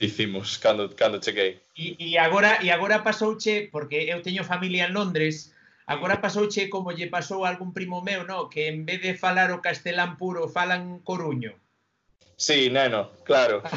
[0.00, 1.60] dicimos, cando, cando cheguei.
[1.76, 5.51] E, e agora, e agora pasouche, porque eu teño familia en Londres,
[5.86, 8.48] Agora pasouche como lle pasou a algún primo meu, no?
[8.48, 11.58] que en vez de falar o castelán puro falan coruño.
[12.36, 13.62] Sí, neno, claro.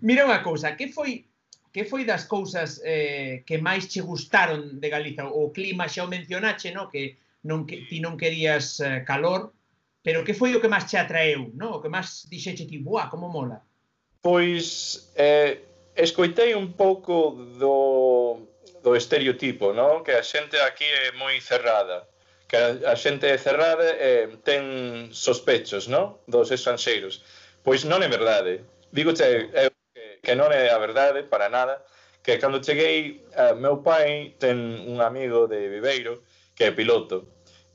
[0.00, 1.24] Mira unha cousa, que foi
[1.68, 5.28] que foi das cousas eh, que máis che gustaron de Galiza?
[5.28, 6.88] O clima xa o mencionache, no?
[6.88, 9.52] que non que, ti non querías eh, calor,
[10.00, 11.76] pero que foi o que máis che atraeu, no?
[11.78, 13.60] o que máis dixeche ti, buah, como mola?
[14.24, 15.67] Pois, eh,
[15.98, 18.46] escoitei un pouco do,
[18.82, 20.06] do estereotipo, non?
[20.06, 22.06] Que a xente aquí é moi cerrada.
[22.46, 26.22] Que a, a xente é cerrada e ten sospechos, non?
[26.30, 27.26] Dos estranxeiros.
[27.66, 28.62] Pois non é verdade.
[28.94, 31.82] Digo che, eu, que, que non é a verdade para nada,
[32.22, 36.22] que cando cheguei, uh, meu pai ten un amigo de Viveiro
[36.54, 37.26] que é piloto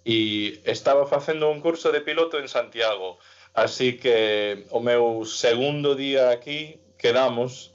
[0.05, 3.19] e estaba facendo un curso de piloto en Santiago.
[3.53, 7.72] Así que o meu segundo día aquí quedamos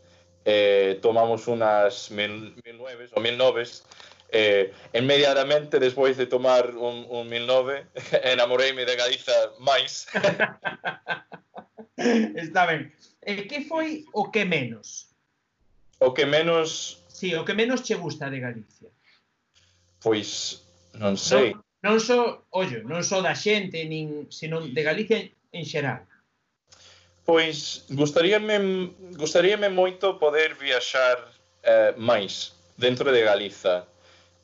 [0.49, 3.85] eh, tomamos unas mil, mil nueves ou mil noves,
[4.33, 7.85] eh, inmediatamente despois de tomar un, un mil nove,
[8.25, 10.09] enamoreime de Galiza máis.
[12.35, 12.89] Está ben.
[13.21, 15.13] E que foi o que menos?
[16.01, 17.05] O que menos...
[17.09, 18.89] Sí, o que menos che gusta de Galicia.
[20.01, 20.65] Pois,
[20.97, 21.53] non sei.
[21.53, 21.61] Non,
[21.93, 25.21] non so, ollo, non so da xente, nin, senón de Galicia
[25.53, 26.09] en xeral.
[27.29, 28.57] Pois gustaríame,
[29.21, 31.21] gustaríame moito poder viaxar
[31.61, 33.85] eh, máis dentro de Galiza.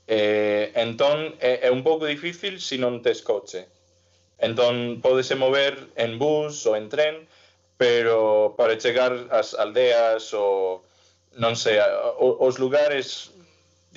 [0.04, 3.64] Eh, entón, é, é un pouco difícil se non tes coche.
[4.36, 7.24] Entón, podese mover en bus ou en tren,
[7.80, 10.84] pero para chegar ás aldeas ou,
[11.40, 11.80] non sei,
[12.20, 13.32] os lugares,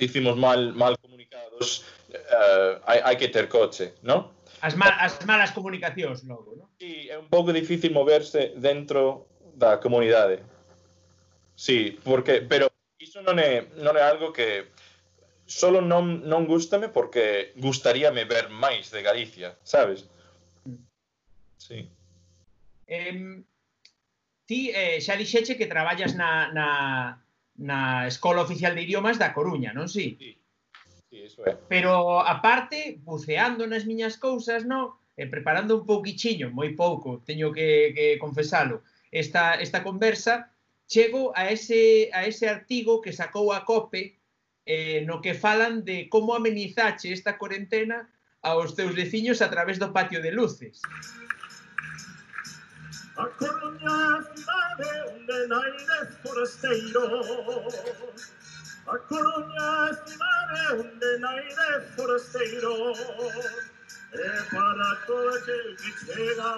[0.00, 4.32] dicimos, mal, mal comunicados, eh, hai, hai que ter coche, non?
[4.60, 6.66] As, mal, as malas comunicacións logo, non?
[6.78, 10.42] Sí, é un pouco difícil moverse dentro da comunidade.
[11.54, 14.70] Sí, porque pero iso non é non é algo que
[15.46, 20.06] solo non non gustame porque gustaríame ver máis de Galicia, sabes?
[21.58, 21.90] Sí.
[22.86, 23.42] Eh,
[24.46, 26.68] ti eh, xa dixeche que traballas na, na,
[27.58, 30.14] na Escola Oficial de Idiomas da Coruña, non si?
[30.14, 30.18] Sí?
[30.18, 30.37] sí.
[31.10, 31.56] Eso é.
[31.68, 34.92] Pero, aparte, buceando nas miñas cousas, non?
[35.16, 40.52] E preparando un pouquichiño, moi pouco, teño que, que confesalo, esta, esta conversa,
[40.86, 44.18] chego a ese, a ese artigo que sacou a COPE
[44.68, 48.12] eh, no que falan de como amenizache esta cuarentena
[48.44, 50.84] aos teus veciños a través do patio de luces.
[53.16, 57.26] A Coruña, cidade onde naires forasteiros
[58.90, 59.98] La coruña es
[60.78, 66.50] mi del aire forastero, es para todo aquel que llega,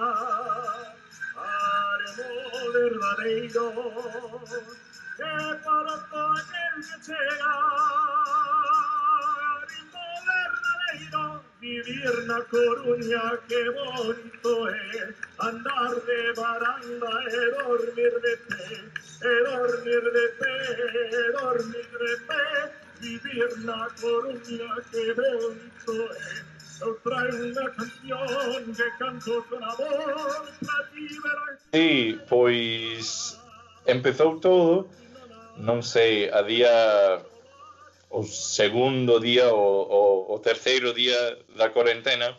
[1.34, 3.66] haremos verdadero,
[4.44, 4.52] es
[5.18, 7.52] eh, para todo aquel que llega,
[9.50, 11.29] haremos verdadero.
[11.70, 18.82] Vivir na Coruña que bonito é Andar de baranda e dormir de pé
[19.22, 20.56] e dormir de pé,
[21.14, 26.42] e dormir de pé, vivir na Coruña que bonito é.
[26.82, 31.06] Eu traio unha canción que canto con amor para ti.
[31.72, 33.38] Sí, pois
[33.86, 34.90] empezou todo,
[35.54, 36.74] non sei, a día
[38.10, 42.34] o segundo día o, o, o terceiro día da cuarentena,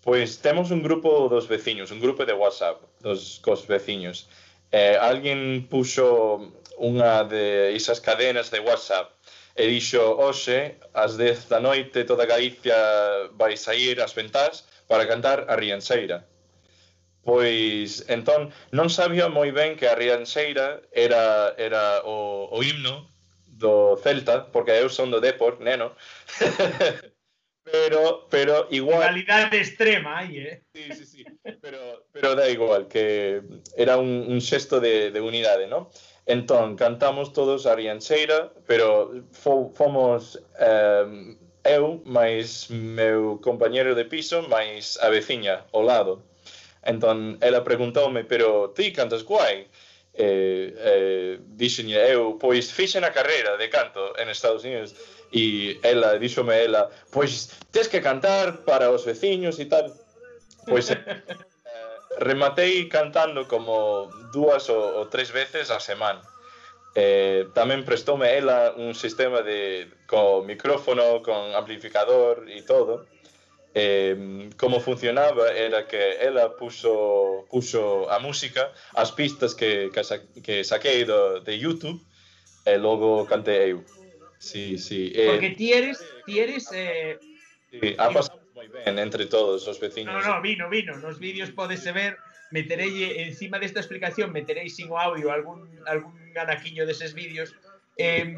[0.00, 4.30] pois temos un grupo dos veciños, un grupo de WhatsApp dos cos veciños.
[4.70, 9.10] Eh, alguén puxo unha de esas cadenas de WhatsApp
[9.58, 12.78] e dixo, hoxe, ás 10 da noite, toda Galicia
[13.34, 16.22] vai sair ás ventás para cantar a Rianxeira.
[17.26, 23.10] Pois, entón, non sabía moi ben que a Rianxeira era, era o, o himno
[23.58, 25.92] do Celta, porque eu son do Depor, neno.
[27.64, 29.02] pero, pero igual...
[29.02, 30.62] Calidade extrema aí, eh?
[30.72, 31.24] Sí, sí, sí.
[31.60, 33.42] Pero, pero da igual, que
[33.76, 35.90] era un, un xesto de, de unidade, non?
[36.28, 44.44] Entón, cantamos todos a Rianxeira, pero fo, fomos eh, eu, máis meu compañero de piso,
[44.48, 46.22] máis a veciña, ao lado.
[46.84, 49.68] Entón, ela preguntoume, pero ti cantas guai?
[50.18, 54.98] eh, eh, dixenlle eh, eu, pois fixen a carreira de canto en Estados Unidos
[55.30, 59.86] e ela, díxome ela, pois tes que cantar para os veciños e tal.
[60.66, 60.98] Pois eh,
[62.18, 66.20] rematei cantando como dúas ou, ou tres veces a semana.
[66.98, 73.06] Eh, tamén prestoume ela un sistema de co micrófono, con amplificador e todo
[73.74, 80.18] eh, como funcionaba era que ela puxo, puxo a música, as pistas que, que, sa,
[80.42, 82.00] que saquei do, de YouTube,
[82.66, 83.84] e logo cantei eu.
[84.38, 85.12] Sí, sí.
[85.14, 86.70] Eh, Porque ti eres, ti eres...
[86.72, 87.18] Eh...
[87.70, 90.14] Sí, ha pasado moi ben entre todos os veciños.
[90.14, 90.96] No, no, vino, vino.
[90.98, 92.16] Nos vídeos podese ver,
[92.50, 97.54] meterei encima desta explicación, meterei sin o audio algún, algún anaquiño deses vídeos.
[97.98, 98.34] Eh,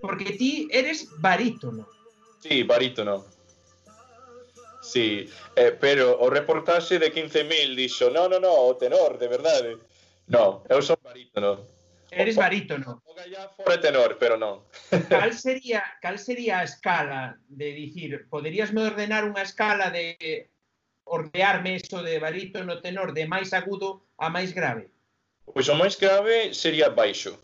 [0.00, 1.88] porque ti eres barítono.
[2.40, 3.24] Sí, barítono.
[4.80, 9.76] Sí, eh, pero o reportaxe de 15.000 dixo, no, no, no, o tenor, de verdade.
[10.26, 11.60] No, eu son barítono.
[12.10, 13.02] Eres barítono.
[13.04, 14.66] O gallafo é tenor, pero non.
[15.10, 20.16] Cal sería, cal sería a escala de dicir, poderíasme ordenar unha escala de
[21.04, 24.90] ordearme eso de barítono tenor de máis agudo a máis grave?
[25.46, 27.38] Pois o máis grave sería baixo.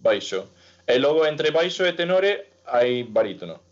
[0.00, 0.52] Baixo.
[0.86, 3.69] E logo entre baixo e tenore hai barítono.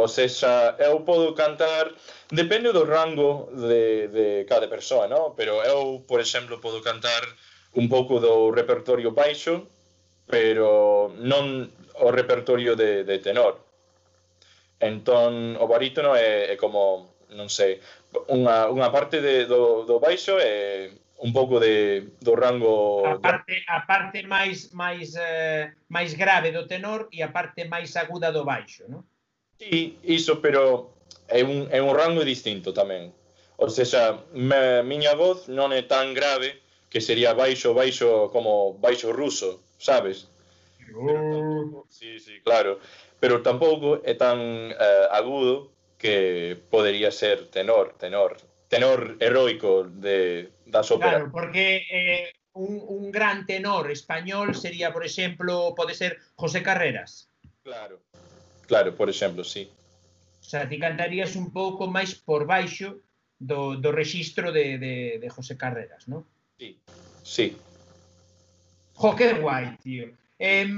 [0.00, 1.92] Pois o sexa, eu podo cantar,
[2.32, 5.34] depende do rango de, de cada persoa, no?
[5.36, 7.20] pero eu, por exemplo, podo cantar
[7.76, 9.68] un pouco do repertorio baixo,
[10.24, 11.68] pero non
[12.00, 13.60] o repertorio de, de tenor.
[14.80, 17.84] Entón, o barítono é, é como, non sei,
[18.32, 20.88] unha, unha parte de, do, do baixo é
[21.20, 23.04] un pouco de, do rango...
[23.04, 27.92] A parte, a parte máis, máis, eh, máis grave do tenor e a parte máis
[28.00, 29.04] aguda do baixo, non?
[29.60, 30.96] Sí, iso, pero
[31.28, 33.12] é un, é un rango distinto tamén.
[33.60, 39.12] Ou seja, me, miña voz non é tan grave que sería baixo, baixo, como baixo
[39.12, 40.32] ruso, sabes?
[40.96, 41.04] Oh.
[41.04, 42.80] Pero, sí, sí, claro.
[43.20, 48.40] Pero tampouco é tan eh, agudo que podería ser tenor, tenor,
[48.72, 51.28] tenor heroico de das óperas.
[51.28, 57.28] Claro, porque eh, un, un gran tenor español sería, por exemplo, pode ser José Carreras.
[57.60, 58.00] Claro.
[58.70, 59.66] Claro, por exemplo, sí.
[60.46, 63.02] Xa ti cantarías un pouco máis por baixo
[63.34, 66.22] do, do rexistro de, de, de José Carreras, non?
[66.54, 66.78] Sí,
[67.26, 67.58] sí.
[68.94, 70.14] Jo, que guai, tío.
[70.38, 70.70] Eh,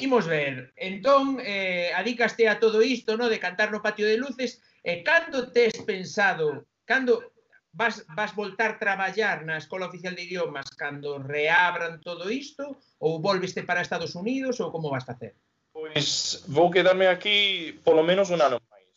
[0.00, 0.72] imos ver.
[0.72, 4.98] Entón, eh, adicaste a todo isto, no, de cantar no patio de luces, e eh,
[5.04, 7.36] cando tes pensado, cando
[7.76, 13.68] vas, vas voltar traballar na Escola Oficial de Idiomas cando reabran todo isto, ou volveste
[13.68, 15.36] para Estados Unidos, ou como vas facer?
[15.76, 18.88] Pois vou quedarme aquí polo menos un ano máis.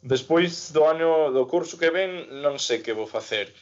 [0.00, 3.52] Despois do ano do curso que ven non sei que vou facer.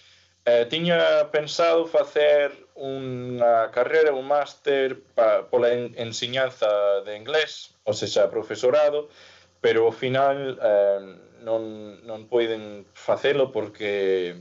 [0.47, 6.71] Eh, tiña pensado facer unha carreira, un máster pa, pola en, enseñanza
[7.03, 9.11] de inglés, ou seja, profesorado,
[9.59, 11.03] pero ao final eh,
[11.43, 14.39] non, non poiden facelo porque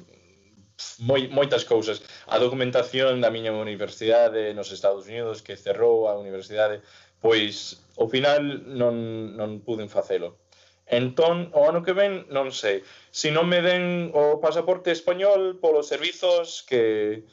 [1.00, 2.02] moi, moitas cousas.
[2.28, 6.82] A documentación da miña universidade nos Estados Unidos que cerrou a universidade,
[7.24, 8.96] pois ao final non,
[9.40, 10.40] non puden facelo.
[10.86, 12.84] Entón, o ano que ven, non sei.
[13.10, 17.24] Se non me den o pasaporte español polos servizos que,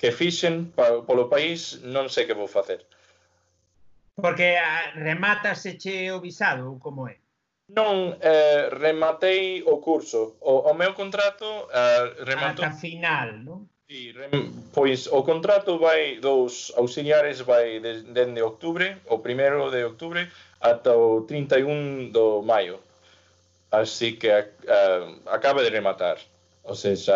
[0.00, 2.82] que fixen pa, polo país, non sei que vou facer.
[4.16, 7.20] Porque ah, remata che o visado, ou como é?
[7.66, 10.38] Non eh, rematei o curso.
[10.38, 12.62] O, o meu contrato eh, rematou...
[12.62, 13.66] Ata final, non?
[13.86, 14.30] Sí, rem...
[14.74, 20.26] pois o contrato vai dos auxiliares vai desde de octubre, o primeiro de octubre
[20.60, 22.78] ata o 31 do maio.
[23.70, 26.18] Así que uh, acaba de rematar.
[26.64, 27.14] Ou seja,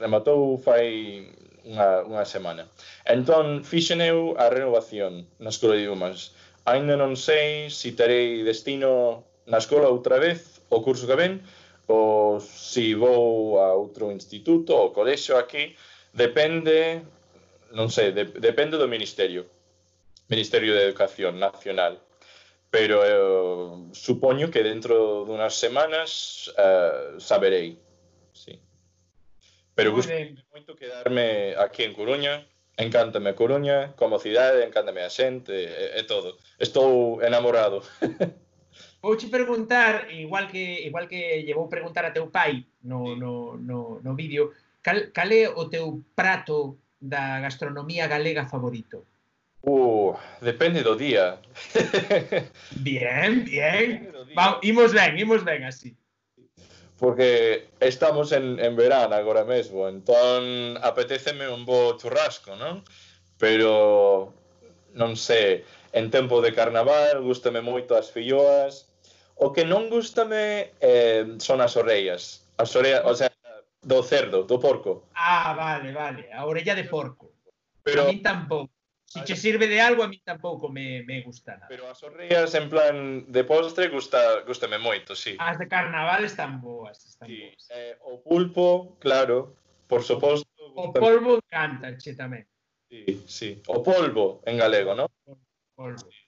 [0.00, 1.24] rematou fai
[1.64, 2.68] unha, unha semana.
[3.08, 6.36] Entón, fixen eu a renovación na Escola de Idiomas.
[6.68, 11.40] Ainda non sei se terei destino na escola outra vez o curso que ven,
[11.86, 15.76] ou se vou a outro instituto ou colexo aquí,
[16.12, 17.02] depende,
[17.72, 19.44] non sei, de, depende do Ministerio,
[20.28, 22.00] Ministerio de Educación Nacional.
[22.72, 27.78] Pero eu, supoño que dentro dunhas semanas uh, saberei.
[28.34, 28.58] Sí.
[29.76, 32.42] Pero gustei moito quedarme aquí en Coruña,
[32.74, 36.34] encántame Coruña, como cidade, encántame a xente, e, e todo.
[36.58, 37.84] Estou enamorado.
[39.04, 44.12] Vouche preguntar, igual que igual que llevou preguntar a teu pai no, no, no, no
[44.16, 49.04] vídeo, cal, cal é o teu prato da gastronomía galega favorito?
[49.60, 51.36] Uh, depende do día.
[52.80, 54.08] bien, bien.
[54.32, 55.92] Vamos, imos ben, imos ben así.
[56.96, 62.80] Porque estamos en, en verán agora mesmo, entón apetéceme un bo churrasco, non?
[63.36, 64.32] Pero,
[64.96, 65.60] non sei,
[65.92, 68.93] en tempo de carnaval, gustame moito as filloas,
[69.36, 72.46] O que non gustame eh, son as orellas.
[72.56, 73.30] As orellas, o sea,
[73.82, 75.10] do cerdo, do porco.
[75.14, 76.32] Ah, vale, vale.
[76.32, 77.34] A orella de porco.
[77.82, 78.02] Pero...
[78.02, 78.72] A mí tampouco.
[79.04, 81.68] Se si che sirve de algo, a mí tampouco me, me gusta nada.
[81.68, 85.36] Pero as orellas en plan de postre gusta, gustame moito, sí.
[85.38, 86.98] As de carnaval están boas.
[87.04, 87.38] Están sí.
[87.38, 87.68] boas.
[87.70, 89.54] Eh, o pulpo, claro,
[89.86, 90.48] por suposto.
[90.74, 92.42] O polvo encanta, che, tamén.
[92.90, 93.48] Sí, sí.
[93.70, 95.06] O polvo en galego, non?
[95.78, 96.10] Polvo.
[96.10, 96.23] Sí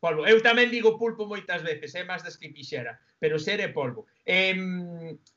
[0.00, 0.26] polvo.
[0.26, 3.68] Eu tamén digo pulpo moitas veces, é eh, máis das que quixera, pero ser é
[3.68, 4.08] polvo.
[4.24, 4.56] Eh,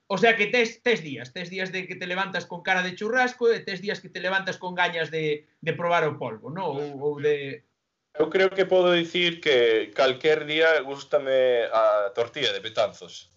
[0.07, 2.95] o sea que tes, tes días, tes días de que te levantas con cara de
[2.95, 6.72] churrasco e tes días que te levantas con gañas de, de probar o polvo, no?
[6.72, 7.68] Ou, ou de...
[8.16, 13.34] Eu creo que podo dicir que calquer día gustame a tortilla de petanzos.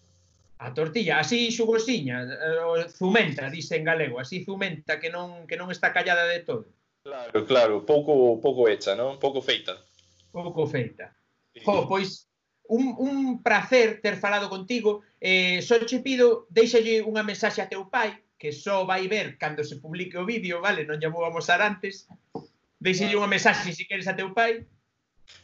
[0.57, 5.69] A tortilla, así xugosiña, eh, zumenta, dice en galego, así zumenta que non que non
[5.69, 6.71] está callada de todo.
[7.03, 9.17] Claro, claro, pouco pouco hecha, non?
[9.17, 9.77] Pouco feita.
[10.29, 11.16] Pouco feita.
[11.63, 12.27] Jo, pois
[12.67, 15.01] un, un placer ter falado contigo.
[15.19, 19.63] Eh, só che pido, deixalle unha mensaxe a teu pai, que só vai ver cando
[19.63, 20.85] se publique o vídeo, vale?
[20.85, 22.05] Non lle vou amosar antes.
[22.77, 24.67] Deixalle unha mensaxe, se queres, a teu pai.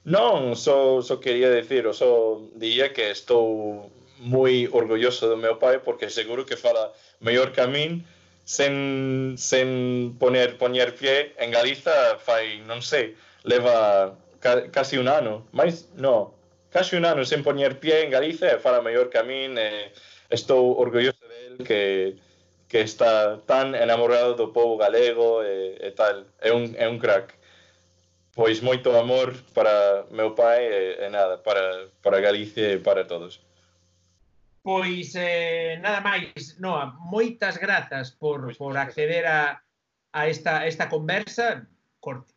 [0.05, 3.91] Non, só, só quería decir, só diría que estou
[4.23, 8.07] moi orgulloso do meu pai porque seguro que fala mellor que a min
[8.47, 15.47] sen, sen poner, poñer pie en Galiza fai, non sei, leva ca, casi un ano,
[15.55, 16.35] máis, no,
[16.67, 19.95] casi un ano sen poñer pie en Galicia e fala mellor que a min e
[20.27, 22.19] estou orgulloso del que,
[22.67, 26.27] que está tan enamorado do povo galego e, e tal.
[26.43, 27.31] É un, é un crack.
[28.35, 33.39] Pois moito amor para meu pai e, e nada, para, para Galicia e para todos.
[34.63, 39.61] Pois eh, nada máis, Noa, moitas grazas por, por acceder a,
[40.11, 41.67] a esta, esta conversa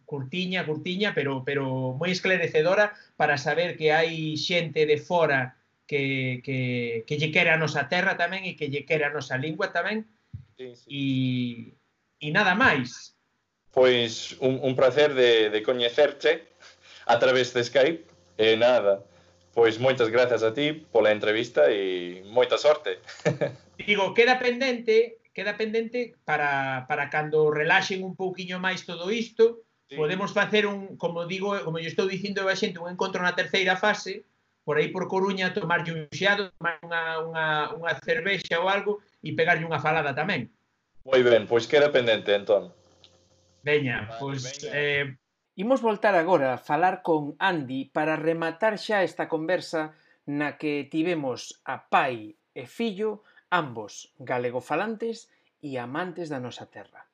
[0.07, 5.59] curtiña, curtiña, pero, pero moi esclarecedora para saber que hai xente de fora
[5.91, 9.35] que, que, que lle quere a nosa terra tamén e que lle quere a nosa
[9.35, 10.07] lingua tamén.
[10.55, 10.87] Sí, sí.
[10.87, 11.05] E,
[12.23, 13.19] e nada máis.
[13.75, 16.47] Pois un, un placer de, de coñecerche
[17.07, 18.07] a través de Skype.
[18.39, 19.03] E nada,
[19.57, 23.03] pois moitas grazas a ti pola entrevista e moita sorte.
[23.81, 29.93] Digo, queda pendente queda pendente para, para cando relaxen un pouquiño máis todo isto, sí.
[29.93, 33.77] podemos facer un, como digo, como yo estou dicindo a xente, un encontro na terceira
[33.77, 34.25] fase,
[34.65, 39.37] por aí por Coruña, tomarlle un xeado, tomar unha, unha, unha cervexa ou algo e
[39.37, 40.49] pegarlle unha falada tamén.
[41.05, 42.73] Moi ben, pois queda pendente, entón.
[43.61, 44.41] Veña, vale, pois...
[44.41, 44.73] Veña.
[44.73, 45.05] Eh...
[45.57, 49.93] Imos voltar agora a falar con Andy para rematar xa esta conversa
[50.25, 53.21] na que tivemos a pai e fillo
[53.57, 55.33] ambos galegofalantes
[55.65, 57.09] e amantes da nosa terra.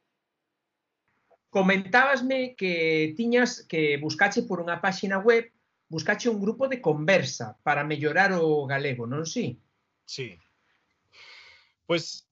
[1.52, 5.52] Comentábasme que tiñas que buscache por unha páxina web,
[5.86, 9.60] buscache un grupo de conversa para mellorar o galego, non si?
[10.08, 10.34] Sí.
[11.86, 12.26] Pois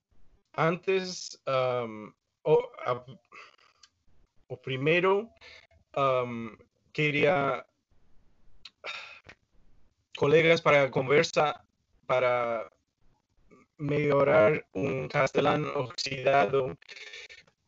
[0.56, 2.10] antes um,
[2.42, 2.92] o, a,
[4.48, 5.28] o primeiro
[5.94, 6.56] um,
[6.96, 7.62] quería
[10.16, 11.60] colegas para conversa
[12.08, 12.66] para
[13.80, 16.76] mejorar un castellano oxidado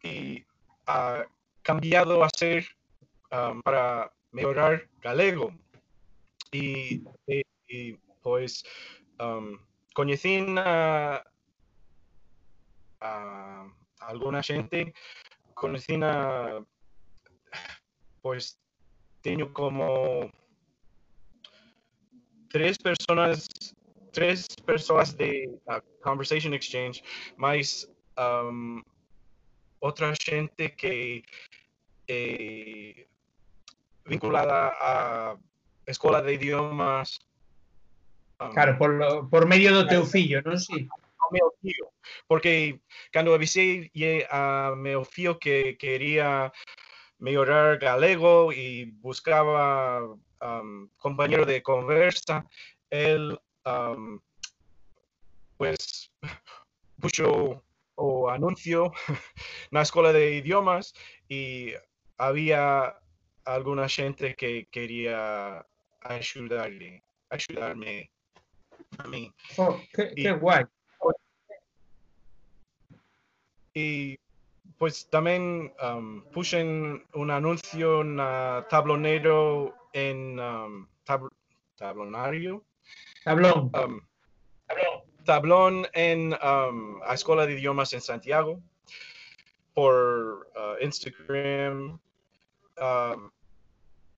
[0.02, 0.44] y
[0.86, 1.24] ha
[1.62, 2.64] cambiado a ser
[3.30, 5.52] am, para mejorar galego.
[6.52, 7.02] Y,
[7.66, 8.62] y, pues
[9.18, 9.58] um,
[9.94, 11.24] conocí a,
[13.00, 13.66] a
[14.00, 14.92] alguna gente,
[15.54, 16.62] conocí a,
[18.20, 18.58] pues
[19.22, 20.30] tengo como
[22.50, 23.48] tres personas,
[24.12, 27.02] tres personas de uh, Conversation Exchange,
[27.36, 27.88] más
[28.18, 28.82] um,
[29.80, 31.24] otra gente que
[32.06, 33.08] eh,
[34.04, 35.36] vinculada a
[35.86, 37.18] escuela de idiomas.
[38.40, 40.58] um, Claro, por, lo- por medio do teu fillo, non
[41.32, 41.88] meu tío,
[42.28, 42.82] porque
[43.14, 46.52] cuando avisé ye- a mi tío que quería
[47.18, 50.02] mejorar galego y buscaba
[50.42, 52.44] um, compañero de conversa,
[52.90, 54.20] él um,
[55.56, 56.10] pues
[57.00, 57.62] puso
[57.94, 60.94] o anuncio en la escuela de idiomas
[61.28, 61.72] y
[62.18, 62.96] había
[63.44, 65.66] alguna gente que quería
[66.00, 68.10] ayudarle, ayudarme.
[68.98, 69.32] a mí.
[69.56, 70.64] Oh, qué, Y- qué guay.
[73.74, 74.18] Y
[74.78, 81.30] pues también um, puse un anuncio en ah, tablonero en um, tab-
[81.76, 82.62] tablonario,
[83.24, 83.70] Tablón.
[83.74, 84.00] um,
[85.24, 88.60] tablón en um, la Escuela de Idiomas en Santiago
[89.74, 92.00] por uh, Instagram.
[92.80, 93.30] Um,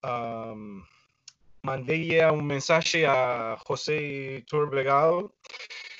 [0.02, 0.86] um,
[1.62, 5.30] mandé ya un mensaje a José Turbegal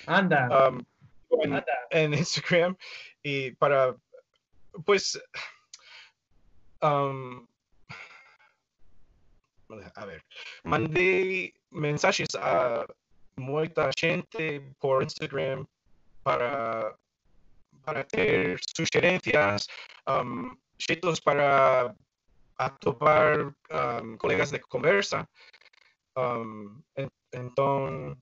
[0.06, 0.70] Anda.
[1.30, 1.66] en, anda.
[1.90, 2.76] en Instagram
[3.22, 3.96] y para
[4.84, 5.20] pues
[9.94, 10.22] a ver
[10.64, 12.86] mandé mensajes a
[13.36, 15.66] mucha gente por Instagram
[16.22, 16.94] para
[17.84, 19.66] para tener sugerencias
[20.06, 20.56] um,
[21.20, 21.94] para
[22.56, 25.28] atopar um, colegas de conversa
[26.16, 28.16] um, en- entonces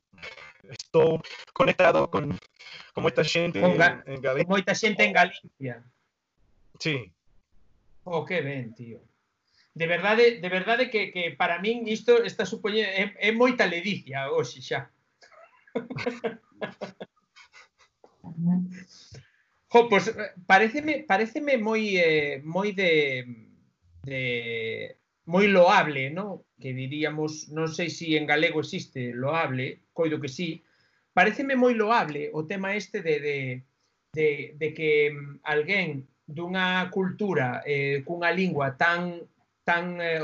[0.71, 1.19] estoy
[1.53, 2.39] conectado con,
[2.95, 4.49] con mucha gente Con en, Ga- en Con Galicia.
[4.49, 5.85] moita xente en Galicia.
[6.79, 7.13] Sí,
[8.05, 8.99] Oh, que ben, tío.
[9.75, 14.29] de verdade, de verdade que, que para min isto está supoñe é, é moita ledicia
[14.29, 14.91] hoxe xa.
[19.73, 23.25] jo, pois eh, pareceme pareceme moi eh, moi de
[24.05, 24.21] de
[25.25, 26.45] moi loable, no?
[26.61, 30.61] Que diríamos, non sei se si en galego existe loable, coido que sí.
[31.17, 33.39] Pareceme moi loable o tema este de de
[34.13, 39.25] de, de que mm, alguén dunha cultura eh, cunha lingua tan
[39.65, 40.21] tan, eh,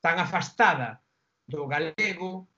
[0.00, 1.02] tan afastada
[1.46, 2.48] do galego,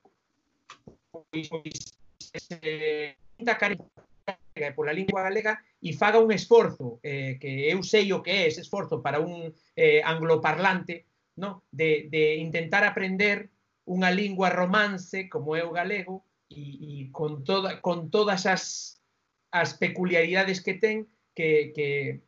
[1.10, 1.94] pois, pois
[2.34, 8.22] se da galega pola lingua galega e faga un esforzo, eh, que eu sei o
[8.22, 11.06] que é ese esforzo para un eh, angloparlante,
[11.36, 11.64] no?
[11.70, 13.50] de, de intentar aprender
[13.84, 18.96] unha lingua romance como é o galego e, e con, toda, con todas as,
[19.50, 21.04] as peculiaridades que ten
[21.34, 22.22] que, que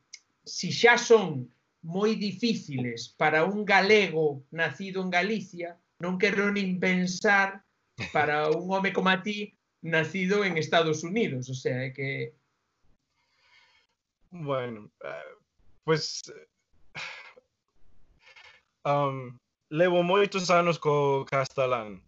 [0.44, 1.48] si xa son
[1.86, 7.62] moi difíciles para un galego nacido en Galicia, non quero nin pensar
[8.10, 9.54] para un home como a ti
[9.86, 12.34] nacido en Estados Unidos, o sea, é que
[14.34, 15.32] Bueno, eh,
[15.84, 16.26] pues
[18.84, 19.38] um,
[19.70, 22.02] levo moitos anos co castelán.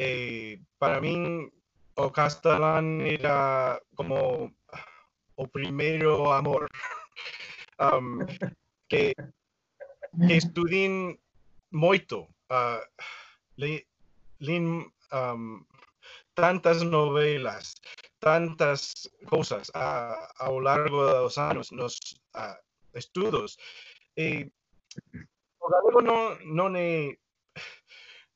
[0.00, 1.52] E para min
[2.00, 4.48] o castelán era como
[5.36, 6.66] o primeiro amor.
[7.80, 8.28] Um,
[8.90, 9.14] que,
[10.26, 11.18] que estudien
[11.70, 12.28] moito.
[12.50, 12.82] Uh,
[13.56, 13.86] le,
[15.12, 15.64] um,
[16.34, 17.80] tantas novelas,
[18.18, 23.58] tantas cosas a, a, lo largo de los años, los ah, uh, estudos.
[24.16, 24.50] Y
[25.58, 27.18] por algo no, no, ne,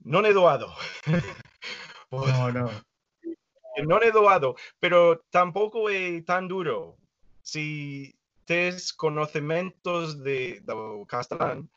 [0.05, 0.73] no he doado.
[2.11, 2.71] no, no.
[3.83, 6.97] No he doado, pero tampoco es tan duro.
[7.43, 8.15] Si
[8.97, 11.69] conocimientos de do castelán,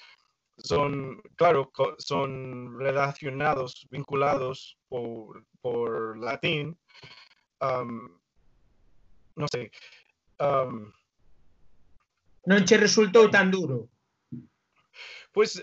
[0.57, 6.77] son, claro, son relacionados, vinculados por, por latín.
[7.61, 8.09] um,
[9.35, 9.71] no sé.
[10.39, 10.91] um,
[12.47, 13.89] Non che resultou tan duro.
[15.33, 15.61] Pues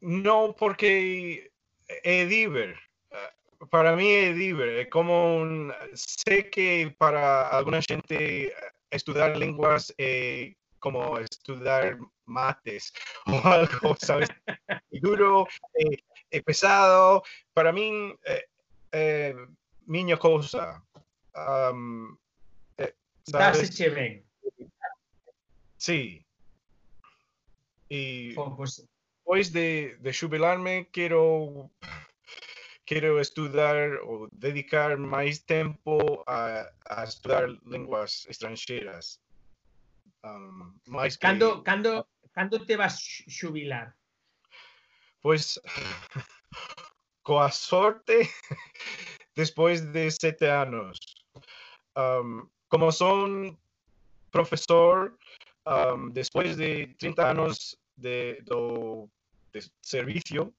[0.00, 1.52] no, porque
[2.02, 2.74] es diver.
[3.10, 3.30] Eh,
[3.70, 4.68] Para mí es diver.
[4.70, 8.52] Es como un, sé que para alguna gente eh,
[8.90, 12.92] estudiar lenguas es como estudiar mates
[13.26, 14.28] o algo, ¿sabes?
[14.90, 15.98] Y duro, eh,
[16.30, 17.22] es pesado.
[17.52, 18.44] Para mí, eh,
[18.92, 19.34] eh,
[19.86, 20.84] miña cosa.
[22.78, 23.76] Eh, ¿sabes?
[25.76, 26.24] Sí.
[27.88, 28.86] Y Oh, pues,
[29.18, 31.70] después de, de jubilarme, quiero,
[32.86, 39.20] quiero estudiar o dedicar más tiempo a, a estudiar lenguas extranjeras.
[40.22, 43.94] Um, más que- cando, cando, cando te vas xu- xubilar?
[45.20, 45.60] Pues,
[47.22, 48.30] con la suerte,
[49.34, 50.98] después de siete años.
[51.96, 53.58] Um, como son
[54.30, 55.18] profesor,
[55.64, 59.08] um, después de 30 años de, do-
[59.52, 60.52] de servicio,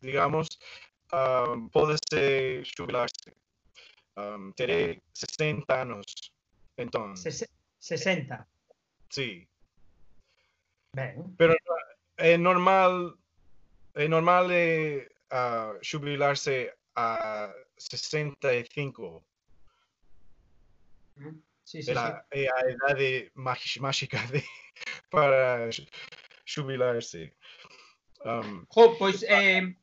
[0.00, 0.48] digamos,
[1.12, 2.62] um, pode-se.
[4.16, 6.04] Um, terei 60 anos,
[6.76, 7.14] então.
[7.16, 8.46] 60?
[9.10, 9.46] Sim.
[10.94, 11.34] Bem.
[11.36, 11.56] Pero
[12.16, 13.14] é normal,
[13.94, 19.24] é normal eh, é, uh, jubilar-se a 65.
[21.64, 22.46] Sí, sí, la, sí.
[22.46, 23.30] la, edad
[23.76, 24.42] mágica de,
[25.10, 25.70] para
[26.46, 27.34] jubilarse.
[28.24, 29.76] Um, oh, pues eh,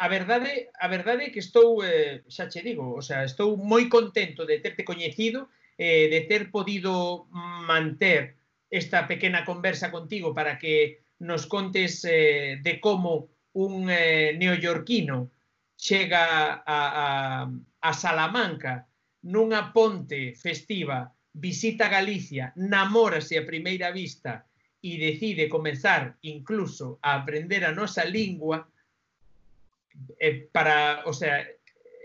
[0.00, 3.84] a verdade, a verdade é que estou, eh, xa che digo, o sea, estou moi
[3.92, 7.28] contento de terte coñecido, eh, de ter podido
[7.68, 8.40] manter
[8.72, 15.36] esta pequena conversa contigo para que nos contes eh, de como un eh, neoyorquino
[15.76, 18.88] chega a, a, a Salamanca
[19.20, 24.48] nunha ponte festiva, visita Galicia, namórase a primeira vista
[24.80, 28.64] e decide comenzar incluso a aprender a nosa lingua,
[30.18, 31.46] é para, o sea,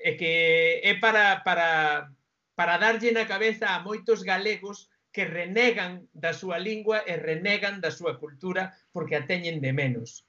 [0.04, 2.12] é que é para, para,
[2.56, 7.90] para darlle na cabeza a moitos galegos que renegan da súa lingua e renegan da
[7.90, 10.28] súa cultura porque a teñen de menos.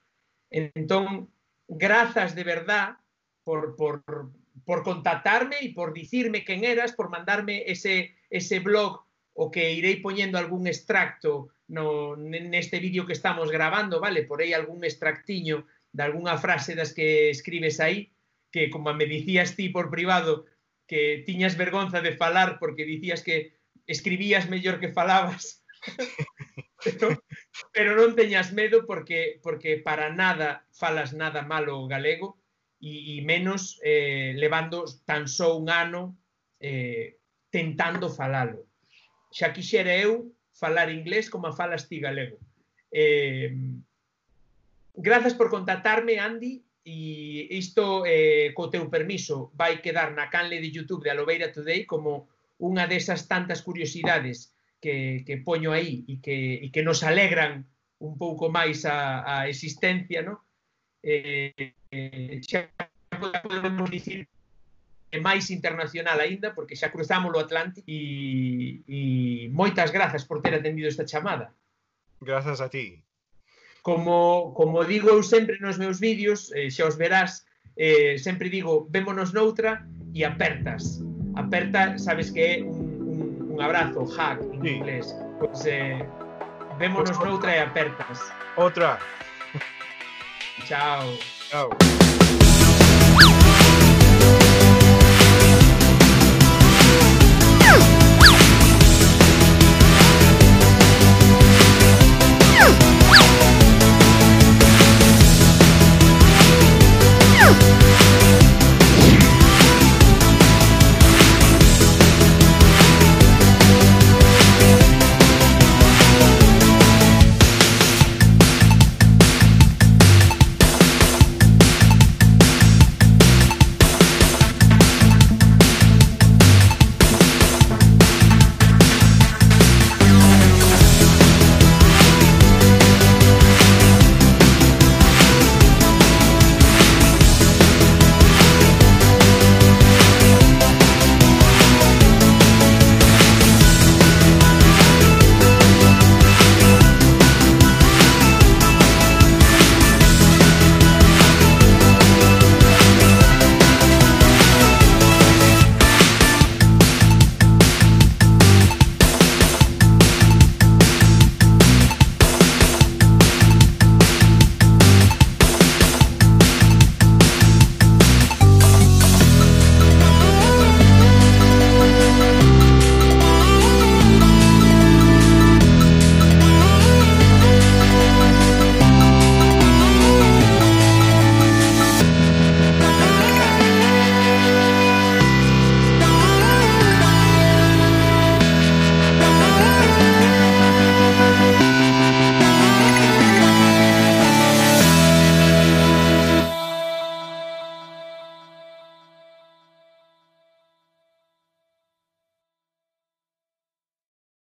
[0.50, 1.28] Entón,
[1.66, 2.96] grazas de verdad
[3.42, 4.02] por, por,
[4.64, 9.02] por contactarme e por dicirme quen eras, por mandarme ese, ese blog
[9.36, 14.22] o que irei poñendo algún extracto no, neste vídeo que estamos grabando, vale?
[14.22, 15.66] Por aí algún extractiño
[15.96, 18.12] de algunha frase das que escribes aí,
[18.52, 20.44] que como me dicías ti por privado,
[20.86, 23.56] que tiñas vergonza de falar porque dicías que
[23.88, 25.64] escribías mellor que falabas.
[26.84, 27.08] pero,
[27.72, 32.36] pero non teñas medo porque porque para nada falas nada malo o galego
[32.78, 36.20] e, e menos eh, levando tan só un ano
[36.60, 37.16] eh,
[37.48, 38.68] tentando falalo.
[39.32, 42.36] Xa quixera eu falar inglés como falas ti galego.
[42.92, 43.52] Eh,
[44.96, 50.72] Grazas por contactarme, Andy, e isto, eh, co teu permiso, vai quedar na canle de
[50.72, 56.64] YouTube de Alobeira Today como unha desas tantas curiosidades que, que poño aí e que,
[56.64, 57.68] e que nos alegran
[58.00, 60.40] un pouco máis a, a existencia, no?
[61.04, 61.74] Eh,
[62.46, 62.72] xa
[63.44, 64.24] podemos dicir
[65.12, 69.00] é máis internacional aínda porque xa cruzamos o Atlántico e, e
[69.52, 71.52] moitas grazas por ter atendido esta chamada.
[72.20, 73.05] Grazas a ti.
[73.86, 77.46] Como, como digo eu sempre nos meus vídeos, eh, xa os verás,
[77.78, 80.98] eh, sempre digo, vémonos noutra e apertas.
[81.38, 84.68] Aperta, sabes que é un, un, un abrazo, hack, en sí.
[84.82, 85.14] inglés.
[85.38, 86.02] Pois, eh,
[86.82, 88.18] vémonos pues, noutra e apertas.
[88.58, 88.98] Outra.
[90.66, 91.06] Chao.
[91.46, 91.70] Chao.